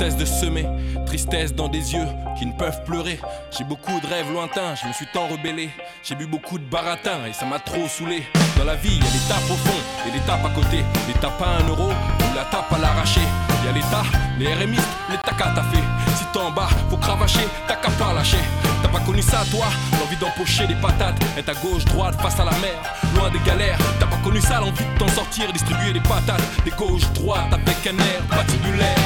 [0.00, 0.66] cesse de semer
[1.04, 2.06] tristesse dans des yeux
[2.38, 3.20] qui ne peuvent pleurer.
[3.50, 5.68] J'ai beaucoup de rêves lointains, je me suis tant rebellé.
[6.02, 8.22] J'ai bu beaucoup de baratin et ça m'a trop saoulé.
[8.56, 10.78] Dans la vie, il y a des tapes au fond et des tapes à côté.
[11.06, 13.20] Les tapes à un euro ou la tape à l'arracher.
[13.60, 14.04] Il y a l'État,
[14.38, 14.78] les RMI,
[15.10, 15.84] les takas t'as fait.
[16.16, 18.44] Si t'es en bas, faut cravacher, t'as qu'à pas lâcher.
[18.82, 19.66] T'as pas connu ça, toi?
[20.00, 22.80] L'envie d'empocher des patates, être à gauche, droite, face à la mer,
[23.14, 23.76] loin des galères.
[23.98, 27.86] T'as pas connu ça, l'envie de t'en sortir, distribuer des patates, des gauche, droite, avec
[27.86, 28.96] un air patibulaire.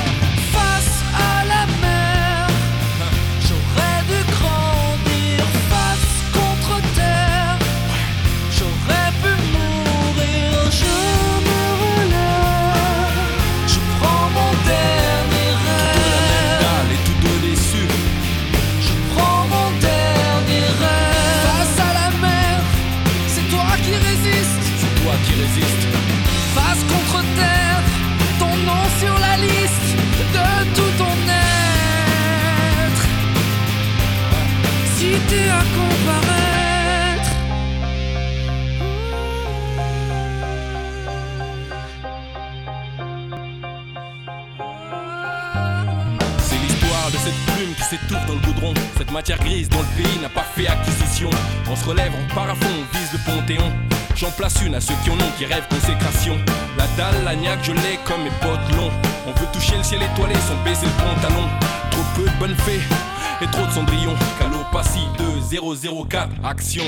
[46.38, 48.74] C'est l'histoire de cette plume qui s'étouffe dans le goudron.
[48.96, 51.30] Cette matière grise dont le pays n'a pas fait acquisition.
[51.70, 53.72] On se relève, on part fond, on vise le panthéon.
[54.16, 56.38] J'en place une à ceux qui en ont, qui rêvent consécration.
[56.78, 58.92] La dalle, la niaque, je l'ai comme mes potes longs.
[59.26, 61.48] On veut toucher le ciel étoilé sans baisser le pantalon.
[61.90, 62.80] Trop peu de bonnes fées
[63.42, 64.16] et trop de cendrillons.
[64.74, 66.82] Calopassi 2004, action.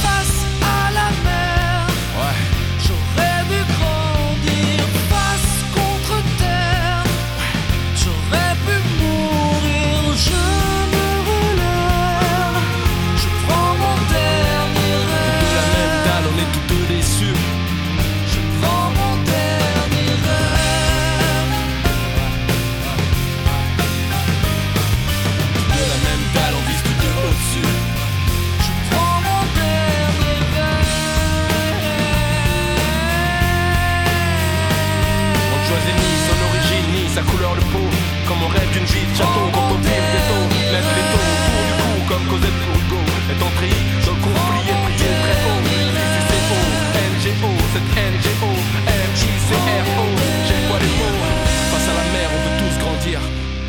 [0.00, 1.86] Face à la mer,
[2.16, 2.34] Ouais.
[2.80, 3.60] j'aurais dû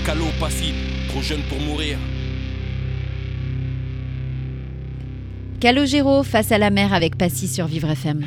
[0.09, 0.73] Calo passif,
[1.07, 1.99] trop jeune pour mourir
[5.59, 8.25] Calogero face à la mer avec Passy sur Vivre FM.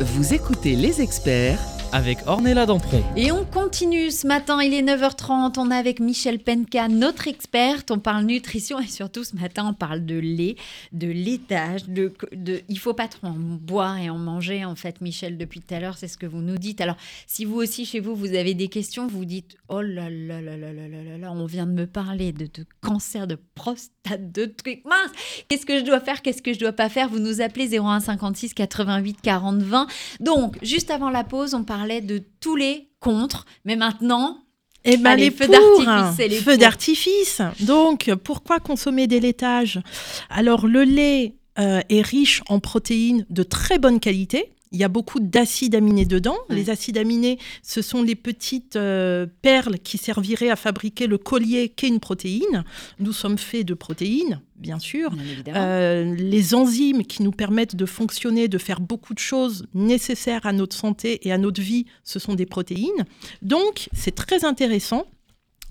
[0.00, 1.58] Vous écoutez les experts
[1.92, 3.02] avec Ornella Dampron.
[3.16, 7.90] Et on continue ce matin, il est 9h30, on est avec Michel Penka, notre experte,
[7.90, 10.56] on parle nutrition et surtout ce matin on parle de lait,
[10.92, 15.00] de laitage, de, de il faut pas trop en boire et en manger en fait
[15.00, 16.80] Michel depuis tout à l'heure, c'est ce que vous nous dites.
[16.80, 20.40] Alors si vous aussi chez vous vous avez des questions, vous dites oh là là
[20.40, 22.48] là là là là là, là on vient de me parler de,
[22.80, 25.10] cancer de prostate, de trucs mince,
[25.48, 27.68] qu'est-ce que je dois faire, qu'est-ce que je ne dois pas faire, vous nous appelez
[27.68, 29.86] 0156 88 40 20.
[30.20, 34.44] Donc juste avant la pause, on parle parlait de tous les contre, mais maintenant
[34.84, 37.40] Eh ben, les feux d'artifice, feux d'artifice.
[37.60, 39.80] Donc, pourquoi consommer des laitages?
[40.28, 44.52] Alors, le lait euh, est riche en protéines de très bonne qualité.
[44.72, 46.36] Il y a beaucoup d'acides aminés dedans.
[46.48, 51.70] Les acides aminés, ce sont les petites euh, perles qui serviraient à fabriquer le collier
[51.70, 52.64] qu'est une protéine.
[53.00, 55.10] Nous sommes faits de protéines, bien sûr.
[55.44, 55.56] Bien.
[55.56, 60.52] Euh, les enzymes qui nous permettent de fonctionner, de faire beaucoup de choses nécessaires à
[60.52, 63.04] notre santé et à notre vie, ce sont des protéines.
[63.42, 65.04] Donc, c'est très intéressant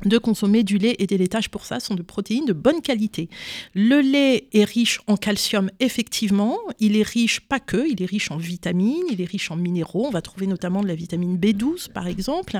[0.05, 3.29] de consommer du lait et des laitages pour ça, sont de protéines de bonne qualité.
[3.73, 6.57] Le lait est riche en calcium, effectivement.
[6.79, 10.05] Il est riche, pas que, il est riche en vitamines, il est riche en minéraux.
[10.07, 12.59] On va trouver notamment de la vitamine B12, par exemple.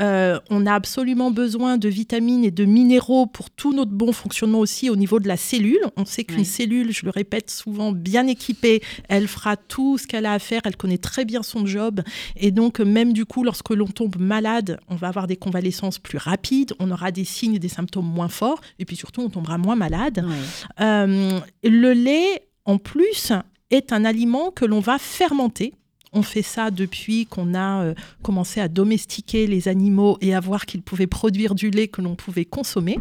[0.00, 4.60] Euh, on a absolument besoin de vitamines et de minéraux pour tout notre bon fonctionnement
[4.60, 5.80] aussi au niveau de la cellule.
[5.96, 6.44] On sait qu'une Oui.
[6.44, 10.62] cellule, je le répète souvent, bien équipée, elle fera tout ce qu'elle a à faire,
[10.64, 12.02] elle connaît très bien son job.
[12.36, 16.18] Et donc, même du coup, lorsque l'on tombe malade, on va avoir des convalescences plus
[16.18, 19.58] rapides, on aura des signes et des symptômes moins forts, et puis surtout, on tombera
[19.58, 20.24] moins malade.
[20.26, 20.34] Ouais.
[20.80, 23.32] Euh, le lait, en plus,
[23.70, 25.74] est un aliment que l'on va fermenter.
[26.12, 30.66] On fait ça depuis qu'on a euh, commencé à domestiquer les animaux et à voir
[30.66, 32.98] qu'ils pouvaient produire du lait que l'on pouvait consommer.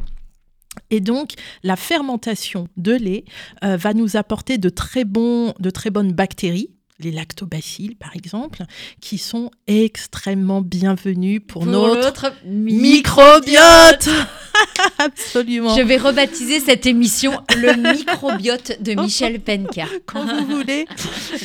[0.89, 1.33] Et donc,
[1.63, 3.23] la fermentation de lait
[3.63, 8.63] euh, va nous apporter de très, bons, de très bonnes bactéries, les lactobacilles par exemple,
[9.01, 14.09] qui sont extrêmement bienvenus pour, Pour notre microbiote.
[14.97, 15.75] Absolument.
[15.75, 19.85] Je vais rebaptiser cette émission le microbiote de Michel Penka.
[20.05, 20.85] quand vous voulez.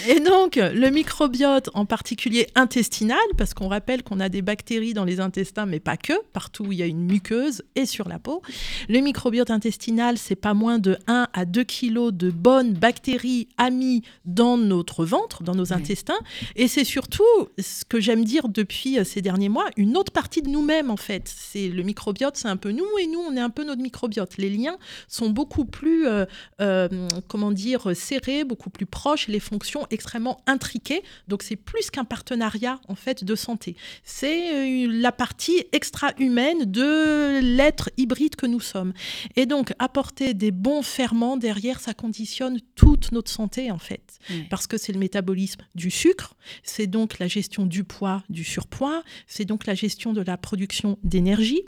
[0.09, 5.05] Et donc, le microbiote, en particulier intestinal, parce qu'on rappelle qu'on a des bactéries dans
[5.05, 8.19] les intestins, mais pas que, partout où il y a une muqueuse et sur la
[8.19, 8.43] peau.
[8.89, 14.03] Le microbiote intestinal, c'est pas moins de 1 à 2 kilos de bonnes bactéries amies
[14.25, 16.19] dans notre ventre, dans nos intestins.
[16.57, 17.25] Et c'est surtout,
[17.59, 20.97] ce que j'aime dire depuis euh, ces derniers mois, une autre partie de nous-mêmes, en
[20.97, 21.33] fait.
[21.35, 24.37] C'est le microbiote, c'est un peu nous, et nous, on est un peu notre microbiote.
[24.37, 26.27] Les liens sont beaucoup plus euh,
[26.61, 26.89] euh,
[27.29, 31.03] comment dire, serrés, beaucoup plus proches, les fonctions extrêmement intriquées.
[31.29, 33.77] Donc c'est plus qu'un partenariat en fait de santé.
[34.05, 38.93] C'est euh, la partie extra-humaine de l'être hybride que nous sommes.
[39.37, 44.19] Et donc apporter des bons ferments derrière, ça conditionne toute notre santé en fait.
[44.51, 49.03] Parce que c'est le métabolisme du sucre, c'est donc la gestion du poids, du surpoids,
[49.27, 51.65] c'est donc la gestion de la production d'énergie.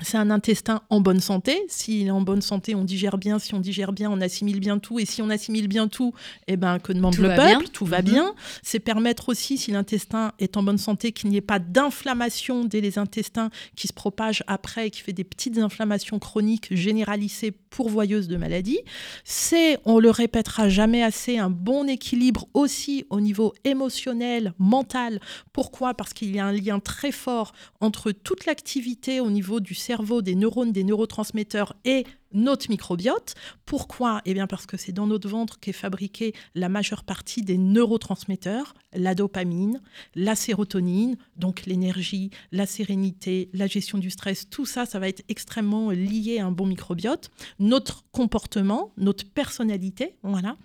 [0.00, 1.58] C'est un intestin en bonne santé.
[1.68, 3.38] S'il est en bonne santé, on digère bien.
[3.40, 5.00] Si on digère bien, on assimile bien tout.
[5.00, 6.14] Et si on assimile bien tout,
[6.46, 7.42] eh ben, que demande Tout le peuple?
[7.42, 7.60] bien.
[7.72, 8.04] Tout va Mhm.
[8.04, 8.34] bien.
[8.62, 12.80] C'est permettre aussi, si l'intestin est en bonne santé, qu'il n'y ait pas d'inflammation dès
[12.80, 18.28] les intestins qui se propage après et qui fait des petites inflammations chroniques généralisées pourvoyeuses
[18.28, 18.78] de maladies.
[19.24, 25.20] C'est, on le répétera jamais assez, un bon équilibre aussi au niveau émotionnel, mental.
[25.52, 25.94] Pourquoi?
[25.94, 29.87] Parce qu'il y a un lien très fort entre toute l'activité au niveau du cerveau,
[30.22, 33.34] des neurones, des neurotransmetteurs et notre microbiote.
[33.64, 34.20] Pourquoi?
[34.26, 38.74] Eh bien parce que c'est dans notre ventre qu'est fabriquée la majeure partie des neurotransmetteurs,
[38.92, 39.80] la dopamine,
[40.14, 45.22] la sérotonine, donc l'énergie, la sérénité, la gestion du stress, tout ça, ça va être
[45.28, 47.30] extrêmement lié à un bon microbiote.
[47.58, 50.56] Notre comportement, notre personnalité, voilà.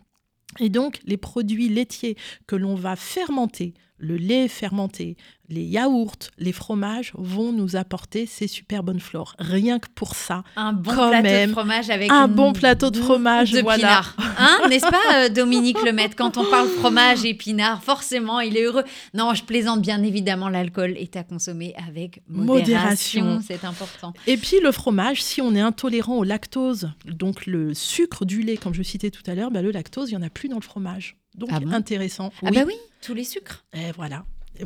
[0.60, 3.74] Et donc, les produits laitiers que l'on va fermenter,
[4.04, 5.16] le lait fermenté,
[5.50, 9.36] les yaourts, les fromages vont nous apporter ces super bonnes flores.
[9.40, 11.50] Rien que pour ça, Un bon Quand plateau même.
[11.50, 13.78] de fromage avec Un bon plateau de fromage, de voilà.
[13.78, 14.16] pinard.
[14.38, 18.64] Hein, n'est-ce pas, euh, Dominique Lemaitre Quand on parle fromage et pinard, forcément, il est
[18.64, 18.84] heureux.
[19.14, 23.24] Non, je plaisante, bien évidemment, l'alcool est à consommer avec modération.
[23.24, 23.46] Modération.
[23.48, 24.14] C'est important.
[24.28, 28.58] Et puis le fromage, si on est intolérant au lactose, donc le sucre du lait,
[28.58, 30.58] comme je citais tout à l'heure, bah, le lactose, il n'y en a plus dans
[30.58, 31.16] le fromage.
[31.36, 32.32] Donc Ah bon intéressant.
[32.44, 33.64] Ah bah oui, tous les sucres.
[33.74, 34.26] Et voilà.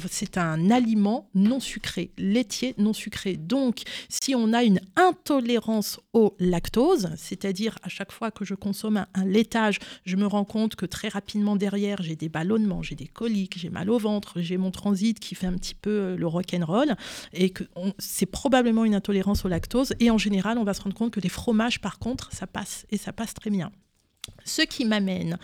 [0.09, 3.37] C'est un aliment non sucré, laitier non sucré.
[3.37, 8.97] Donc, si on a une intolérance au lactose, c'est-à-dire à chaque fois que je consomme
[8.97, 12.95] un, un laitage, je me rends compte que très rapidement derrière, j'ai des ballonnements, j'ai
[12.95, 16.17] des coliques, j'ai mal au ventre, j'ai mon transit qui fait un petit peu euh,
[16.17, 16.95] le rock'n'roll,
[17.33, 17.63] et que
[17.97, 19.93] c'est probablement une intolérance au lactose.
[20.01, 22.85] Et en général, on va se rendre compte que les fromages, par contre, ça passe,
[22.89, 23.71] et ça passe très bien.
[24.47, 25.37] Ce qui m'amène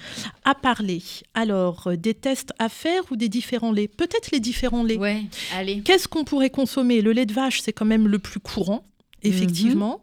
[0.46, 1.02] à parler
[1.34, 3.96] alors euh, des tests à faire ou des différents laits?
[3.96, 4.98] Peut-être les différents laits.
[5.00, 5.24] Ouais,
[5.56, 5.82] allez.
[5.82, 7.02] Qu'est-ce qu'on pourrait consommer?
[7.02, 8.84] Le lait de vache, c'est quand même le plus courant.
[9.26, 10.02] Effectivement,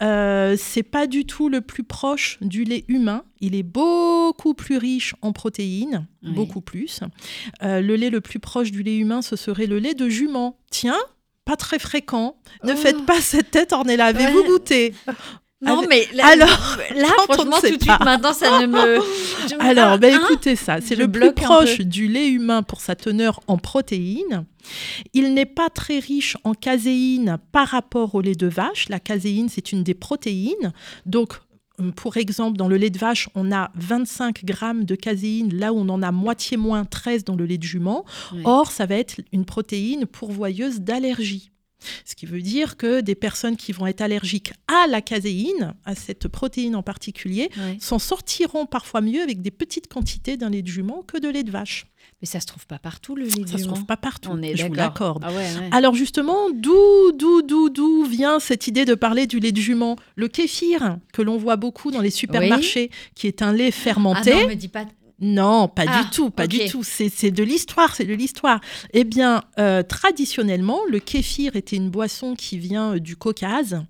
[0.00, 3.22] Euh, c'est pas du tout le plus proche du lait humain.
[3.40, 6.32] Il est beaucoup plus riche en protéines, Oui.
[6.32, 7.00] beaucoup plus.
[7.62, 10.56] Euh, le lait le plus proche du lait humain, ce serait le lait de jument.
[10.70, 10.98] Tiens,
[11.44, 12.36] pas très fréquent.
[12.64, 12.76] Ne Oh.
[12.76, 14.06] faites pas cette tête, Ornella.
[14.06, 14.46] Avez-vous Ouais.
[14.48, 14.94] goûté?
[15.62, 19.00] Non, mais là, Alors, là franchement, tout de suite, maintenant, ça ne me.
[19.48, 22.80] je me- Alors, ben, Hein écoutez ça, c'est le plus proche du lait humain pour
[22.80, 24.44] sa teneur en protéines.
[25.14, 28.88] Il n'est pas très riche en caséine par rapport au lait de vache.
[28.88, 30.72] La caséine, c'est une des protéines.
[31.06, 31.34] Donc,
[31.80, 35.72] euh, pour exemple, dans le lait de vache, on a 25 grammes de caséine, là
[35.72, 38.04] où on en a moitié moins 13 dans le lait de jument.
[38.44, 41.51] Or, ça va être une protéine pourvoyeuse d'allergie.
[42.04, 45.94] Ce qui veut dire que des personnes qui vont être allergiques à la caséine, à
[45.94, 47.76] cette protéine en particulier, Ouais.
[47.80, 51.42] s'en sortiront parfois mieux avec des petites quantités d'un lait de jument que de lait
[51.42, 51.86] de vache.
[52.20, 54.42] Mais ça se trouve pas partout, le lait Ça de se trouve pas partout, On
[54.42, 55.18] est je vous d'accord.
[55.20, 55.24] l'accorde.
[55.26, 55.68] Ah ouais, ouais.
[55.72, 59.96] Alors justement, d'où, d'où, d'où, d'où vient cette idée de parler du lait de jument?
[60.16, 64.32] Le kéfir, que l'on voit beaucoup dans les supermarchés, qui est un lait Ah fermenté.
[64.34, 64.84] non, me dis pas.
[65.22, 66.82] Non, pas Ah, du tout, pas du tout.
[66.82, 68.60] C'est c'est de l'histoire, c'est de l'histoire.
[68.92, 73.84] Eh bien, euh, traditionnellement, le kéfir était une boisson qui vient euh, du Caucase,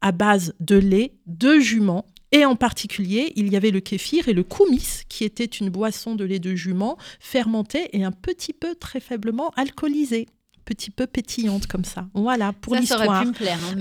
[0.00, 2.06] à base de lait, de jument.
[2.30, 6.14] Et en particulier, il y avait le kéfir et le koumis, qui était une boisson
[6.14, 10.26] de lait de jument fermentée et un petit peu très faiblement alcoolisée.
[10.64, 12.06] Petit peu pétillante comme ça.
[12.14, 13.10] Voilà, pour l'histoire.
[13.10, 13.32] hein,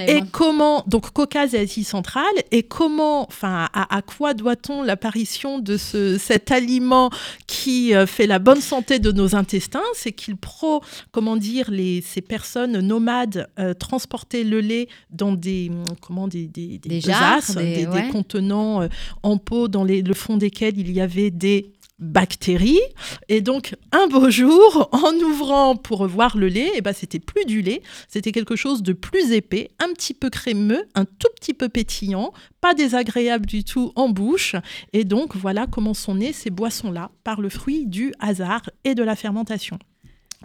[0.06, 0.28] Et bon.
[0.32, 5.78] comment, donc Caucase et Asie centrale, et comment, enfin, à, à quoi doit-on l'apparition de
[5.78, 7.10] ce, cet aliment
[7.48, 9.82] qui euh, fait la bonne santé de nos intestins?
[9.94, 10.82] C'est qu'il pro,
[11.12, 16.48] comment dire, les, ces personnes nomades euh, transportaient le lait dans des, hum, comment, des,
[16.48, 18.10] des, Des jarres, des- des, des ouais.
[18.10, 18.88] contenants euh,
[19.24, 22.82] en pot dans les, le fond desquels il y avait des bactéries.
[23.30, 27.20] Et donc, un beau jour, en ouvrant pour voir le lait, et eh ben, c'était
[27.20, 31.30] plus du lait, c'était quelque chose de plus épais, un petit peu crémeux, un tout
[31.36, 34.56] petit peu pétillant, pas désagréable du tout en bouche.
[34.92, 39.04] Et donc, voilà comment sont nées ces boissons-là, par le fruit du hasard et de
[39.04, 39.80] la fermentation.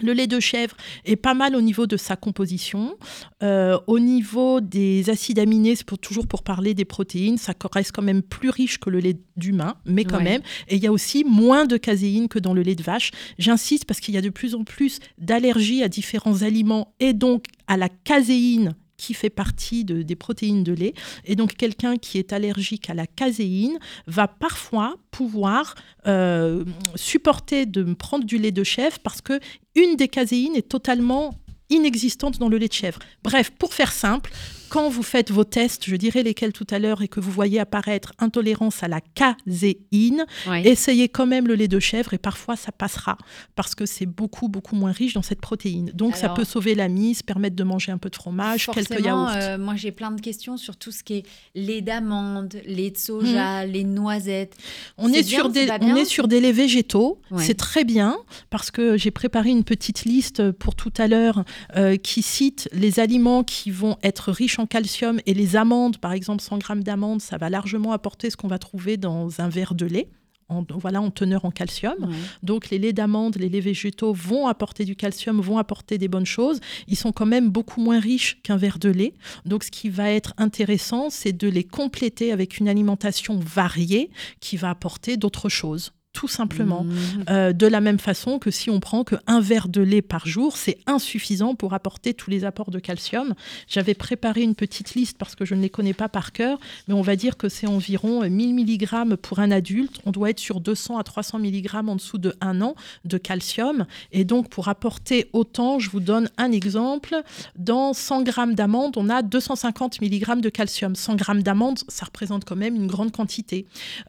[0.02, 2.96] Le lait de chèvre est pas mal au niveau de sa composition.
[3.42, 7.92] Euh, au niveau des acides aminés, c'est pour, toujours pour parler des protéines, ça reste
[7.92, 10.42] quand même plus riche que le lait d'humain, mais quand même.
[10.68, 13.10] Et il y a aussi moins de caséine que dans le lait de vache.
[13.38, 17.44] J'insiste parce qu'il y a de plus en plus d'allergies à différents aliments et donc
[17.66, 20.92] à la caséine qui fait partie des protéines de lait.
[21.24, 25.74] Et donc quelqu'un qui est allergique à la caséine va parfois pouvoir
[26.06, 29.40] euh, supporter de prendre du lait de chèvre parce que
[29.74, 31.34] une des caséines est totalement
[31.70, 32.98] inexistante dans le lait de chèvre.
[33.22, 34.30] Bref, pour faire simple,
[34.68, 37.58] quand vous faites vos tests, je dirai lesquels tout à l'heure, et que vous voyez
[37.60, 40.26] apparaître intolérance à la caséine,
[40.64, 43.16] essayez quand même le lait de chèvre et parfois ça passera
[43.54, 45.90] parce que c'est beaucoup, beaucoup moins riche dans cette protéine.
[45.94, 49.30] Donc ça peut sauver la mise, permettre de manger un peu de fromage, quelques yaourts.
[49.34, 51.22] Euh, moi j'ai plein de questions sur tout ce qui est
[51.54, 53.70] lait d'amande, lait de soja, mmh.
[53.70, 54.56] les noisettes.
[54.96, 57.20] On est, sur des, on est sur des laits végétaux.
[57.38, 58.16] C'est très bien
[58.50, 61.44] parce que j'ai préparé une petite liste pour tout à l'heure
[61.76, 66.12] euh, qui cite les aliments qui vont être riches en calcium et les amandes, par
[66.12, 69.74] exemple 100 grammes d'amandes, ça va largement apporter ce qu'on va trouver dans un verre
[69.74, 70.08] de lait.
[70.50, 72.10] En, voilà, en teneur en calcium.
[72.42, 76.24] Donc les laits d'amandes, les laits végétaux vont apporter du calcium, vont apporter des bonnes
[76.24, 76.60] choses.
[76.86, 79.12] Ils sont quand même beaucoup moins riches qu'un verre de lait.
[79.44, 84.08] Donc ce qui va être intéressant, c'est de les compléter avec une alimentation variée
[84.40, 86.82] qui va apporter d'autres choses tout simplement.
[86.82, 86.96] Mmh.
[87.30, 90.56] Euh, de la même façon que si on prend qu'un verre de lait par jour,
[90.56, 93.34] c'est insuffisant pour apporter tous les apports de calcium.
[93.68, 96.58] J'avais préparé une petite liste parce que je ne les connais pas par cœur,
[96.88, 100.00] mais on va dire que c'est environ 1000 mg pour un adulte.
[100.06, 103.86] On doit être sur 200 à 300 mg en dessous de un an de calcium.
[104.10, 107.14] Et donc, pour apporter autant, je vous donne un exemple.
[107.56, 110.96] Dans 100 g d'amandes, on a 250 mg de calcium.
[110.96, 113.66] 100 g d'amandes, ça représente quand même une grande quantité.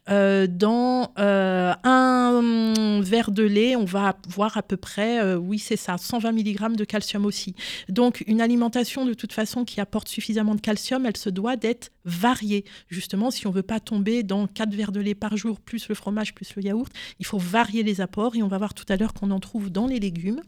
[0.08, 5.36] Euh, dans euh, un un verre de lait, on va voir à peu près, euh,
[5.36, 7.54] oui c'est ça, 120 mg de calcium aussi.
[7.88, 11.90] Donc une alimentation de toute façon qui apporte suffisamment de calcium, elle se doit d'être
[12.04, 12.64] variée.
[12.88, 15.94] Justement, si on veut pas tomber dans 4 verres de lait par jour, plus le
[15.94, 18.96] fromage, plus le yaourt, il faut varier les apports et on va voir tout à
[18.96, 20.40] l'heure qu'on en trouve dans les légumes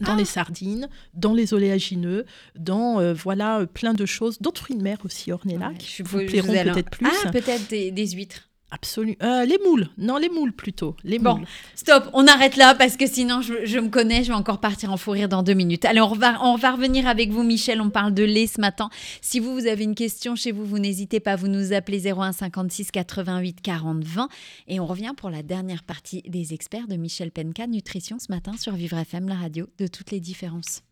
[0.00, 0.16] dans ah.
[0.16, 2.24] les sardines, dans les oléagineux,
[2.58, 6.52] dans euh, voilà plein de choses, d'autres fruits de mer aussi, Ornella, qui vous plairont
[6.52, 7.06] peut-être plus.
[7.24, 8.48] Ah, peut-être des huîtres.
[8.74, 9.16] Absolument.
[9.22, 9.88] Euh, les moules.
[9.98, 10.96] Non, les moules plutôt.
[11.04, 11.40] Les bon,
[11.76, 12.10] stop.
[12.12, 14.24] On arrête là parce que sinon, je, me connais.
[14.24, 15.84] Je vais encore partir en fou rire dans deux minutes.
[15.84, 17.80] Allez, on va, on va revenir avec vous, Michel.
[17.80, 18.90] On parle de lait ce matin.
[19.20, 21.36] Si vous, vous avez une question chez vous, vous n'hésitez pas.
[21.36, 24.28] Vous nous appelez 01 56 88 40 20.
[24.66, 28.54] Et on revient pour la dernière partie des experts de Michel Penka, Nutrition, ce matin
[28.58, 30.82] sur Vivre FM, la radio de toutes les différences.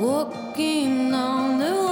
[0.00, 1.83] Walking on the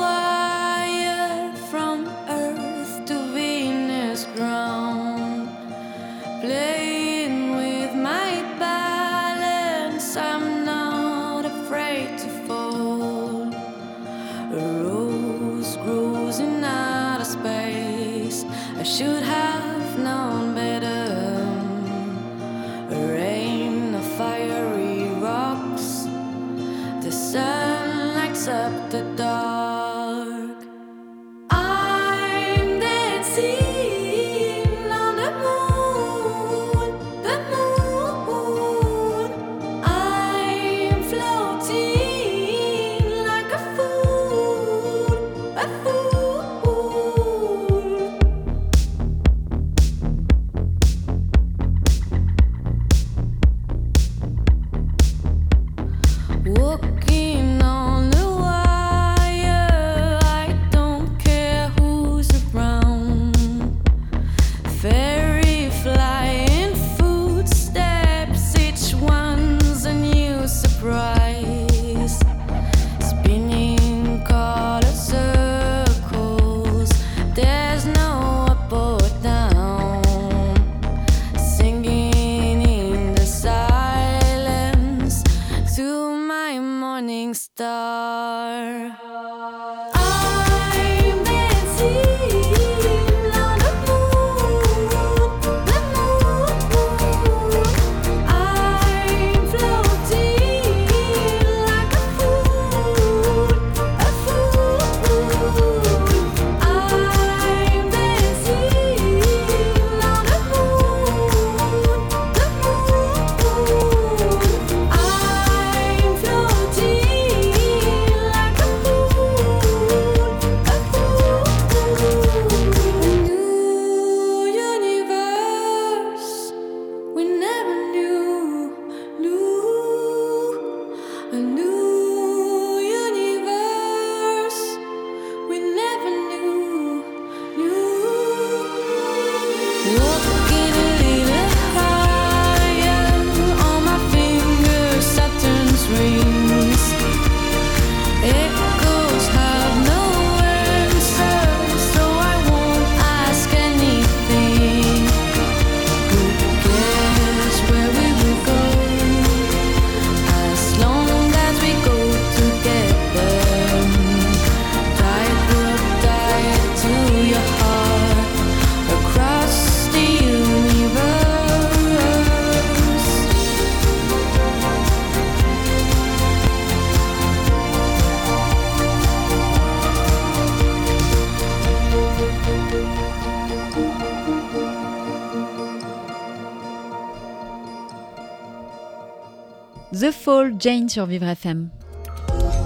[190.62, 191.70] Jane sur Vivre FM.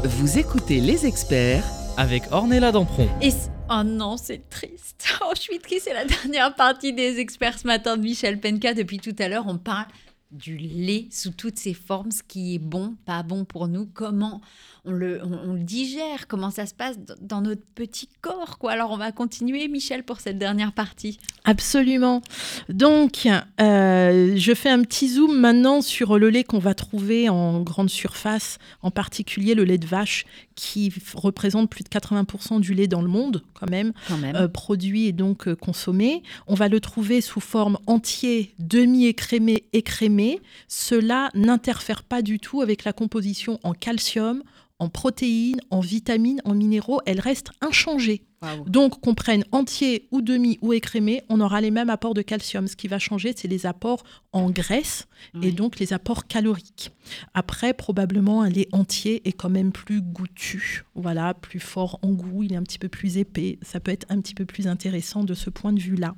[0.04, 1.64] Vous écoutez les experts
[1.96, 3.08] avec Ornella Dampron.
[3.22, 3.30] Et
[3.70, 5.06] oh non, c'est triste.
[5.22, 8.74] Oh, je suis triste, c'est la dernière partie des experts ce matin de Michel Penka.
[8.74, 9.86] Depuis tout à l'heure, on parle
[10.30, 14.42] du lait sous toutes ses formes, ce qui est bon, pas bon pour nous, comment
[14.86, 18.58] on le, on, on le digère, comment ça se passe dans notre petit corps.
[18.58, 18.72] Quoi.
[18.72, 21.18] Alors on va continuer, Michel, pour cette dernière partie.
[21.44, 22.22] Absolument.
[22.68, 23.28] Donc,
[23.60, 27.90] euh, je fais un petit zoom maintenant sur le lait qu'on va trouver en grande
[27.90, 30.24] surface, en particulier le lait de vache,
[30.56, 34.34] qui représente plus de 80% du lait dans le monde, quand même, Quand même.
[34.34, 36.22] euh, produit et donc euh, consommé.
[36.46, 40.40] On va le trouver sous forme entier, demi-écrémé, écrémé.
[40.68, 44.42] Cela n'interfère pas du tout avec la composition en calcium,
[44.78, 47.00] en protéines, en vitamines, en minéraux.
[47.06, 48.22] Elle reste inchangée.
[48.66, 52.68] Donc, qu'on prenne entier ou demi ou écrémé, on aura les mêmes apports de calcium.
[52.68, 55.08] Ce qui va changer, c'est les apports en graisse
[55.42, 56.92] et donc les apports caloriques.
[57.34, 60.84] Après, probablement, un lait entier est quand même plus goûtu.
[60.94, 63.58] Voilà, plus fort en goût, il est un petit peu plus épais.
[63.62, 66.14] Ça peut être un petit peu plus intéressant de ce point de vue-là.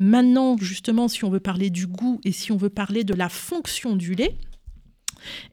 [0.00, 3.28] Maintenant, justement, si on veut parler du goût et si on veut parler de la
[3.28, 4.36] fonction du lait,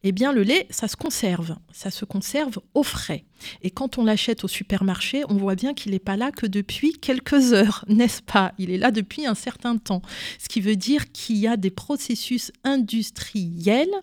[0.03, 1.55] eh bien, le lait, ça se conserve.
[1.72, 3.26] Ça se conserve au frais.
[3.61, 6.93] Et quand on l'achète au supermarché, on voit bien qu'il n'est pas là que depuis
[6.93, 8.53] quelques heures, n'est-ce pas?
[8.57, 10.01] Il est là depuis un certain temps.
[10.39, 13.93] Ce qui veut dire qu'il y a des processus industriels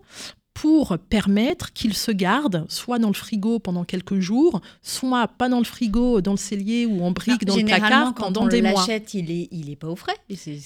[0.55, 5.59] pour permettre qu'il se garde soit dans le frigo pendant quelques jours, soit pas dans
[5.59, 8.63] le frigo, dans le cellier ou en brique dans le placard quand pendant on des
[8.63, 8.73] mois.
[8.73, 10.15] l'achète, il est, il est pas au frais.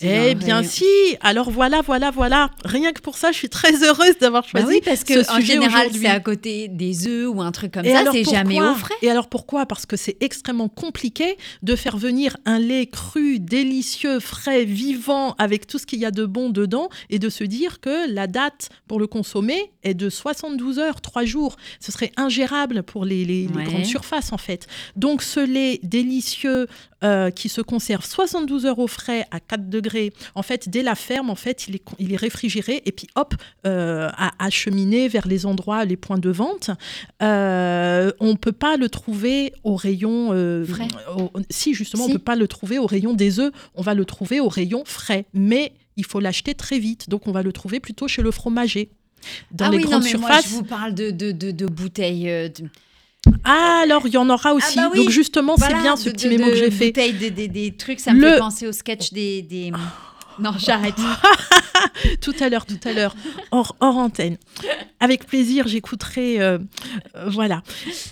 [0.03, 0.85] Eh bien rayon- si
[1.21, 2.51] Alors voilà, voilà, voilà.
[2.65, 5.31] Rien que pour ça, je suis très heureuse d'avoir Bah choisi oui, parce que ce
[5.31, 8.13] en sujet général, c'est à côté des œufs ou un truc comme Et ça, alors
[8.13, 8.95] c'est jamais pourquoi au frais.
[9.03, 9.67] Et alors pourquoi?
[9.67, 15.67] Parce que c'est extrêmement compliqué de faire venir un lait cru, délicieux, frais, vivant, avec
[15.67, 18.69] tout ce qu'il y a de bon dedans, et de se dire que la date
[18.89, 21.57] pour le consommer est de 72 heures, 3 jours.
[21.81, 23.65] Ce serait ingérable pour les, les- les Ouais.
[23.65, 24.67] grandes surfaces, en fait.
[24.97, 26.67] Donc ce lait délicieux
[27.05, 30.95] euh, qui se conserve 72 heures au frais à 4 degrés, en fait, dès la
[30.95, 33.35] ferme, en fait, il est, il est réfrigéré, et puis hop,
[33.67, 36.71] euh, à acheminer vers les endroits, les points de vente.
[37.23, 40.29] Euh, on ne peut pas le trouver au rayon
[40.67, 40.89] Frais.
[41.17, 42.11] au- si justement Si.
[42.11, 44.83] on peut pas le trouver au rayon des œufs, on va le trouver au rayon
[44.87, 48.31] frais, mais il faut l'acheter très vite, donc on va le trouver plutôt chez le
[48.31, 48.91] fromager.
[49.53, 50.45] Dans ah les oui, non, grandes mais moi, surfaces.
[50.51, 52.31] je vous parle de, de, de, de bouteilles.
[52.31, 52.69] euh, de-
[53.45, 54.77] Ah alors il y en aura aussi.
[54.77, 56.93] bah oui, Donc justement voilà, c'est bien ce de- petit de- mémo que j'ai fait.
[56.93, 59.43] Des, des, des trucs, ça me Le- fait penser au sketch des.
[59.43, 59.73] des...
[60.39, 60.95] Non, j'arrête.
[62.21, 63.17] tout à l'heure, tout à l'heure,
[63.51, 64.37] hors, hors antenne.
[65.07, 66.41] Avec plaisir, j'écouterai.
[66.41, 66.59] euh,
[67.15, 67.63] euh, voilà.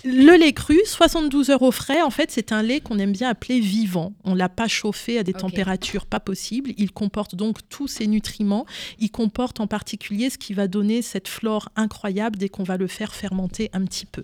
[0.05, 3.27] Le lait cru, 72 heures au frais, en fait, c'est un lait qu'on aime bien
[3.27, 4.13] appeler vivant.
[4.23, 6.71] On l'a pas chauffé à des températures pas possibles.
[6.77, 8.65] Il comporte donc tous ces nutriments.
[8.99, 12.87] Il comporte en particulier ce qui va donner cette flore incroyable dès qu'on va le
[12.87, 14.23] faire fermenter un petit peu.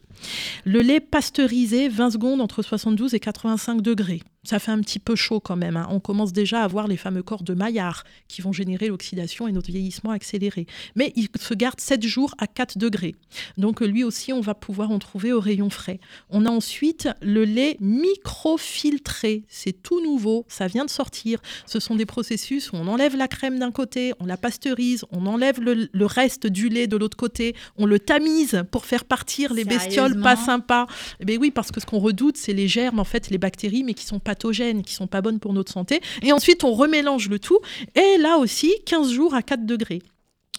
[0.63, 4.21] Le lait pasteurisé, 20 secondes entre 72 et 85 degrés.
[4.43, 5.77] Ça fait un petit peu chaud quand même.
[5.77, 5.87] hein.
[5.91, 9.51] On commence déjà à voir les fameux corps de Maillard qui vont générer l'oxydation et
[9.51, 10.65] notre vieillissement accéléré.
[10.95, 13.15] Mais il se garde 7 jours à 4 degrés.
[13.57, 15.99] Donc euh, lui aussi, on va pouvoir en trouver au rayon frais.
[16.31, 19.43] On a ensuite le lait microfiltré.
[19.47, 21.39] C'est tout nouveau, ça vient de sortir.
[21.67, 25.27] Ce sont des processus où on enlève la crème d'un côté, on la pasteurise, on
[25.27, 29.53] enlève le, le reste du lait de l'autre côté, on le tamise pour faire partir
[29.53, 30.87] les bestioles pas sympas.
[31.19, 33.83] Eh bien oui, parce que ce qu'on redoute, c'est les germes, en fait, les bactéries,
[33.83, 35.99] mais qui sont pathogènes, qui sont pas bonnes pour notre santé.
[36.21, 37.59] Et ensuite, on remélange le tout.
[37.95, 40.01] Et là aussi, 15 jours à 4 degrés.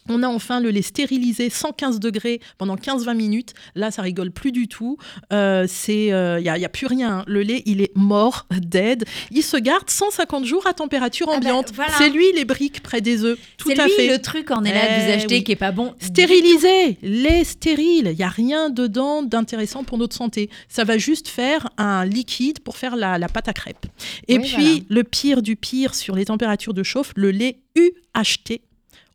[0.09, 3.55] On a enfin le lait stérilisé 115 degrés pendant 15-20 minutes.
[3.75, 4.97] Là, ça rigole plus du tout.
[5.33, 7.19] Euh, c'est, il n'y a, y a plus rien.
[7.19, 7.25] hein.
[7.29, 9.05] Le lait, il est mort, dead.
[9.31, 11.73] Il se garde 150 jours à température Ah bah, ambiante.
[11.75, 11.93] voilà.
[11.99, 13.39] C'est lui les briques près des œufs.
[13.59, 14.09] Tout à lui fait.
[14.09, 15.45] le truc en est là que vous Eh achetez oui.
[15.45, 15.95] qui est pas bon.
[16.01, 20.51] Stérilisé, lait stérile, il n'y a rien dedans d'intéressant pour notre santé.
[20.69, 23.87] Ça va juste faire un liquide pour faire la, la pâte à crêpes.
[24.29, 24.85] Et Oui, puis, voilà.
[24.89, 28.61] le pire du pire sur les températures de chauffe, le lait UHT.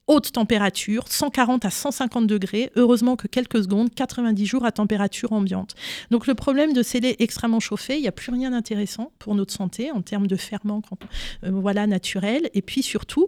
[0.08, 5.76] Haute température, 140 à 150 degrés, heureusement que quelques secondes, 90 jours à température ambiante.
[6.12, 9.36] Donc le problème de ces laits extrêmement chauffés, il n'y a plus rien d'intéressant pour
[9.36, 10.82] notre santé en termes de ferments
[11.44, 12.50] euh, voilà, naturels.
[12.54, 13.28] Et puis surtout,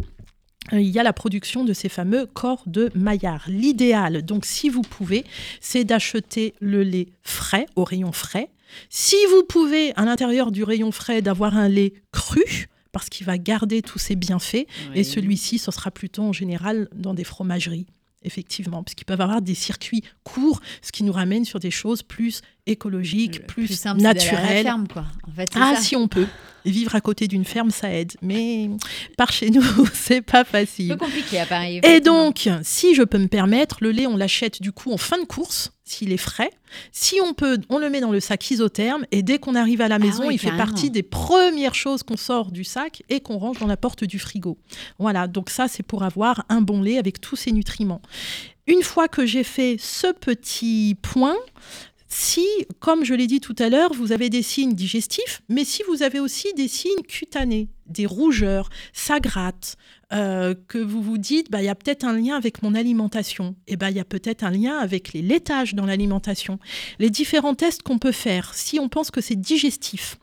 [0.73, 3.43] euh, il y a la production de ces fameux corps de Maillard.
[3.47, 5.25] L'idéal, donc si vous pouvez,
[5.59, 8.49] c'est d'acheter le lait frais, au rayon frais.
[8.89, 13.38] Si vous pouvez, à l'intérieur du rayon frais, d'avoir un lait cru, parce qu'il va
[13.38, 14.66] garder tous ses bienfaits,
[14.96, 17.86] et celui-ci, ce sera plutôt en général dans des fromageries.
[18.22, 22.42] Effectivement, puisqu'ils peuvent avoir des circuits courts, ce qui nous ramène sur des choses plus
[22.70, 24.63] écologique, plus, simple, à la naturel.
[24.63, 25.05] ferme, quoi.
[25.28, 25.82] En fait, c'est Ah, ça.
[25.82, 26.28] si on peut.
[26.65, 28.11] Vivre à côté d'une ferme, ça aide.
[28.22, 28.70] Mais
[29.17, 29.63] par chez nous,
[29.93, 30.89] c'est pas Un facile.
[30.89, 31.80] peu compliqué à Paris.
[31.84, 35.17] Et donc, si je peux me permettre, le lait, on l'achète du coup en fin
[35.17, 36.51] de course, s'il est frais.
[36.91, 39.88] Si on peut, on le met dans le sac isotherme et dès qu'on arrive à
[39.88, 43.22] la maison, Ah oui, il fait partie des premières choses qu'on sort du sac et
[43.22, 44.57] qu'on range dans la porte du frigo.
[44.99, 48.01] Voilà, donc ça, c'est pour avoir un bon lait avec tous ses nutriments.
[48.67, 51.38] Une fois que j'ai fait ce petit point,
[52.12, 52.45] si,
[52.80, 56.01] comme je l'ai dit tout à l'heure, vous avez des signes digestifs, mais si vous
[56.01, 59.78] avez aussi des signes cutanés, des rougeurs, ça gratte,
[60.12, 63.55] euh, que vous vous dites, bah, il y a peut-être un lien avec mon alimentation,
[63.68, 66.60] et ben il y a peut-être un lien avec les laitages dans l'alimentation.
[66.97, 70.18] Les différents tests qu'on peut faire, si on pense que c'est digestif,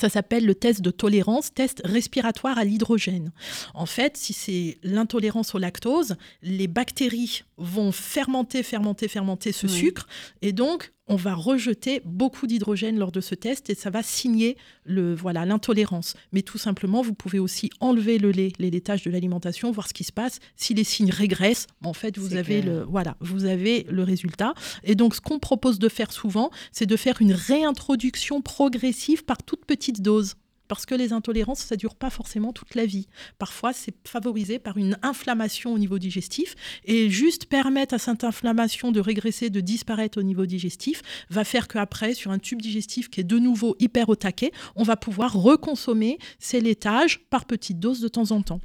[0.00, 3.30] ça s'appelle le test de tolérance, test respiratoire à l'hydrogène.
[3.74, 9.72] En fait, si c'est l'intolérance au lactose, les bactéries vont fermenter, fermenter, fermenter ce Oui.
[9.72, 10.06] sucre,
[10.40, 14.56] et donc on va rejeter beaucoup d'hydrogène lors de ce test, et ça va signer
[14.84, 16.14] le voilà l'intolérance.
[16.32, 19.92] Mais tout simplement, vous pouvez aussi enlever le lait, les laitages de l'alimentation, voir ce
[19.92, 20.38] qui se passe.
[20.56, 22.76] Si les signes régressent, en fait, vous avez clair.
[22.76, 24.54] le voilà, vous avez le résultat.
[24.84, 29.42] Et donc, ce qu'on propose de faire souvent, c'est de faire une réintroduction progressive par
[29.42, 30.36] toute petite dose.
[30.72, 33.06] Parce que les intolérances, ça dure pas forcément toute la vie.
[33.38, 36.54] Parfois, c'est favorisé par une inflammation au niveau digestif.
[36.86, 41.68] Et juste permettre à cette inflammation de régresser, de disparaître au niveau digestif, va faire
[41.68, 45.34] qu'après, sur un tube digestif qui est de nouveau hyper au taquet, on va pouvoir
[45.34, 48.62] reconsommer ces laitages par petites doses de temps en temps.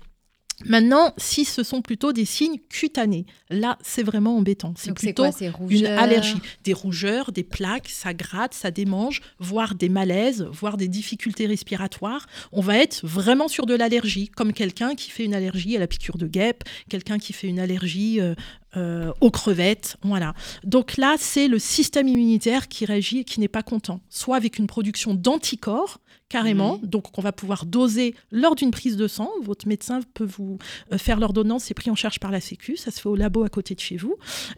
[0.66, 4.74] Maintenant, si ce sont plutôt des signes cutanés, là, c'est vraiment embêtant.
[4.76, 9.90] C'est plutôt quoi une allergie, des rougeurs, des plaques, ça gratte, ça démange, voire des
[9.90, 12.26] malaises, voire des difficultés respiratoires.
[12.52, 15.88] On va être vraiment sur de l'allergie, comme quelqu'un qui fait une allergie à la
[15.88, 18.34] piqûre de guêpe, quelqu'un qui fait une allergie euh,
[18.76, 20.34] euh, aux crevettes, voilà.
[20.64, 24.60] Donc là, c'est le système immunitaire qui réagit et qui n'est pas content, soit avec
[24.60, 26.00] une production d'anticorps
[26.30, 29.32] carrément, donc on va pouvoir doser lors d'une prise de sang.
[29.42, 30.58] Votre médecin peut vous
[30.92, 33.44] euh, faire l'ordonnance, c'est pris en charge par la Sécu, ça se fait au labo
[33.44, 34.16] à côté de chez vous.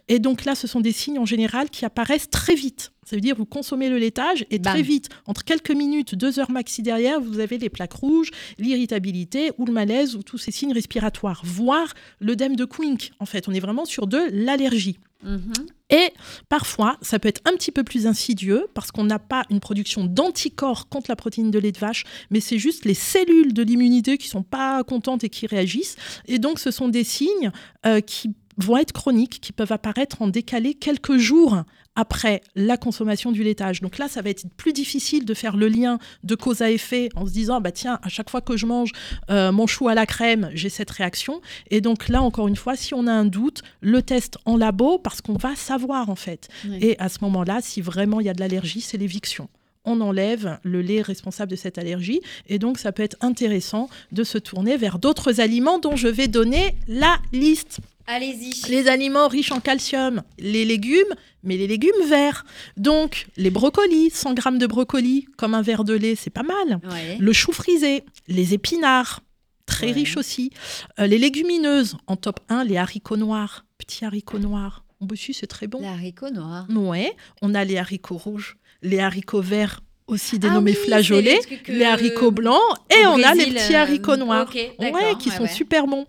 [0.08, 2.92] Et donc là, ce sont des signes en général qui apparaissent très vite.
[3.10, 4.72] Ça veut dire vous consommez le laitage et Bam.
[4.72, 9.50] très vite, entre quelques minutes, deux heures maxi derrière, vous avez les plaques rouges, l'irritabilité
[9.58, 13.10] ou le malaise ou tous ces signes respiratoires, voire l'œdème de Quink.
[13.18, 15.00] En fait, on est vraiment sur de l'allergie.
[15.24, 15.52] Mhm.
[15.90, 16.12] Et
[16.48, 20.04] parfois, ça peut être un petit peu plus insidieux parce qu'on n'a pas une production
[20.04, 24.18] d'anticorps contre la protéine de lait de vache, mais c'est juste les cellules de l'immunité
[24.18, 25.96] qui sont pas contentes et qui réagissent.
[26.28, 27.50] Et donc, ce sont des signes
[27.86, 31.64] euh, qui vont être chroniques, qui peuvent apparaître en décalé quelques jours
[31.96, 33.80] après la consommation du laitage.
[33.80, 37.08] Donc là, ça va être plus difficile de faire le lien de cause à effet
[37.16, 38.92] en se disant, bah tiens, à chaque fois que je mange
[39.30, 41.40] euh, mon chou à la crème, j'ai cette réaction.
[41.70, 44.98] Et donc là, encore une fois, si on a un doute, le test en labo,
[44.98, 46.48] parce qu'on va savoir en fait.
[46.66, 46.78] Oui.
[46.80, 49.48] Et à ce moment-là, si vraiment il y a de l'allergie, c'est l'éviction.
[49.84, 52.20] On enlève le lait responsable de cette allergie.
[52.46, 56.28] Et donc, ça peut être intéressant de se tourner vers d'autres aliments dont je vais
[56.28, 57.80] donner la liste.
[58.12, 58.68] Allez-y.
[58.70, 62.44] Les aliments riches en calcium, les légumes, mais les légumes verts.
[62.76, 66.80] Donc, les brocolis, 100 grammes de brocolis, comme un verre de lait, c'est pas mal.
[66.90, 67.16] Ouais.
[67.20, 69.20] Le chou frisé, les épinards,
[69.64, 69.92] très Ouais.
[69.92, 70.50] riches aussi.
[70.98, 74.84] Euh, les légumineuses, en top 1, les haricots noirs, petits haricots noirs.
[75.00, 75.80] Bon, bah, si, c'est très bon.
[75.80, 76.66] L'haricot noir.
[76.68, 81.84] Ouais, on a les haricots rouges, les haricots verts aussi Ah dénommés oui, flageolets, les
[81.84, 84.50] haricots blancs et au on a les petits euh, haricots noirs.
[84.52, 84.72] ouais,
[85.18, 85.48] qui ouais, sont ouais.
[85.48, 86.06] super bons.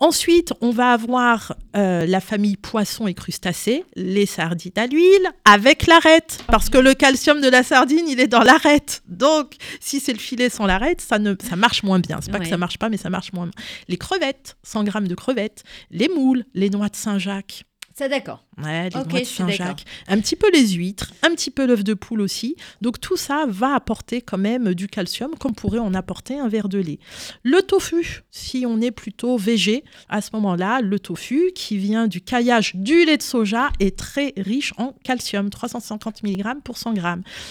[0.00, 5.86] Ensuite, on va avoir euh, la famille poissons et crustacés, les sardines à l'huile avec
[5.86, 9.02] l'arête, parce que le calcium de la sardine, il est dans l'arête.
[9.08, 12.18] Donc, si c'est le filet sans l'arête, ça ne, ça marche moins bien.
[12.20, 13.64] C'est pas que ça marche pas, mais ça marche moins bien.
[13.88, 17.64] Les crevettes, 100 grammes de crevettes, les moules, les noix de Saint-Jacques.
[17.96, 18.42] Ça, d'accord.
[18.60, 19.56] Ouais, les Ok, noix de je suis d'accord.
[19.56, 19.84] Saint-Jacques.
[20.08, 22.56] Un petit peu les huîtres, un petit peu l'œuf de poule aussi.
[22.80, 26.68] Donc tout ça va apporter quand même du calcium, comme pourrait en apporter un verre
[26.68, 26.98] de lait.
[27.44, 32.20] Le tofu, si on est plutôt végé, à ce moment-là, le tofu qui vient du
[32.20, 37.02] caillage du lait de soja est très riche en calcium, 350 mg pour 100 g.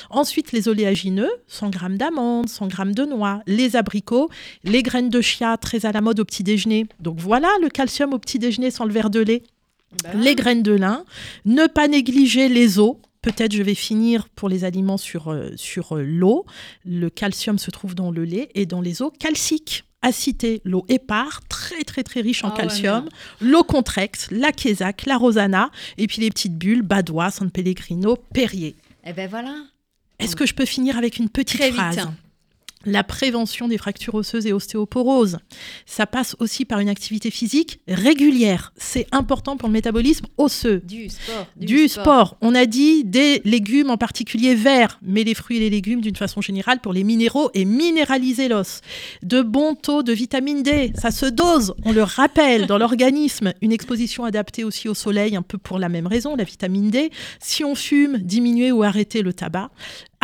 [0.10, 4.30] Ensuite, les oléagineux, 100 g d'amandes, 100 g de noix, les abricots,
[4.66, 6.86] les graines de chia, très à la mode au petit déjeuner.
[7.00, 9.44] Donc voilà le calcium au petit déjeuner sans le verre de lait
[10.16, 11.06] les graines de lin,
[11.46, 12.96] ne pas négliger les os.
[13.22, 16.46] Peut-être je vais finir pour les aliments sur, euh, sur euh, l'eau.
[16.86, 19.86] Le calcium se trouve dans le lait et dans les eaux calciques.
[20.02, 23.08] À citer l'eau épar, très très très riche en Ah ouais, calcium,
[23.40, 28.76] l'eau contrex, la quesac, la rosana, et puis les petites bulles, Badois, San Pellegrino, Perrier.
[29.06, 29.56] Eh ben voilà.
[30.20, 31.80] Est-ce que je peux finir avec une petite Très vite.
[31.80, 32.10] phrase?
[32.86, 35.38] La prévention des fractures osseuses et ostéoporoses.
[35.86, 38.74] Ça passe aussi par une activité physique régulière.
[38.78, 40.82] C'est important pour le métabolisme osseux.
[40.86, 41.48] Du sport.
[41.56, 42.38] Du, sport.
[42.42, 46.16] On a dit des légumes en particulier verts, mais les fruits et les légumes d'une
[46.16, 48.82] façon générale pour les minéraux et minéraliser l'os.
[49.22, 53.54] De bons taux de vitamine D, ça se dose, on le rappelle, dans l'organisme.
[53.62, 57.12] Une exposition adaptée aussi au soleil, un peu pour la même raison, la vitamine D.
[57.40, 59.70] Si on fume, diminuer ou arrêter le tabac.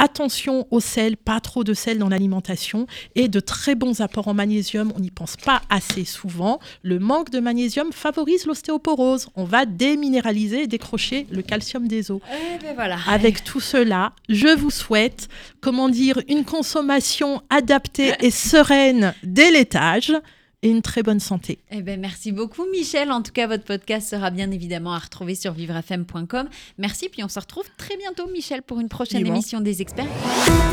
[0.02, 4.34] Attention au sel, pas trop de sel dans l'alimentation et de très bons apports en
[4.34, 4.94] magnésium.
[4.96, 6.62] On n'y pense pas assez souvent.
[6.84, 9.28] Le manque de magnésium favorise l'ostéoporose.
[9.36, 12.22] On va déminéraliser et décrocher le calcium des os.
[12.32, 12.98] Eh ben voilà.
[13.10, 15.28] Avec tout cela, je vous souhaite,
[15.60, 20.14] comment dire, une consommation adaptée et sereine dès l'étage
[20.62, 21.60] et une très bonne santé.
[21.72, 23.12] Eh ben, merci beaucoup, Michel.
[23.12, 26.50] En tout cas, votre podcast sera bien évidemment à retrouver sur vivrefm.com.
[26.78, 30.08] Merci, puis on se retrouve très bientôt, Michel, pour une prochaine émission des experts.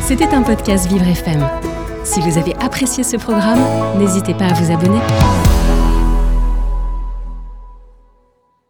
[0.02, 1.46] C'était un podcast Vivre FM.
[2.04, 3.60] Si vous avez apprécié ce programme,
[3.98, 5.00] n'hésitez pas à vous abonner.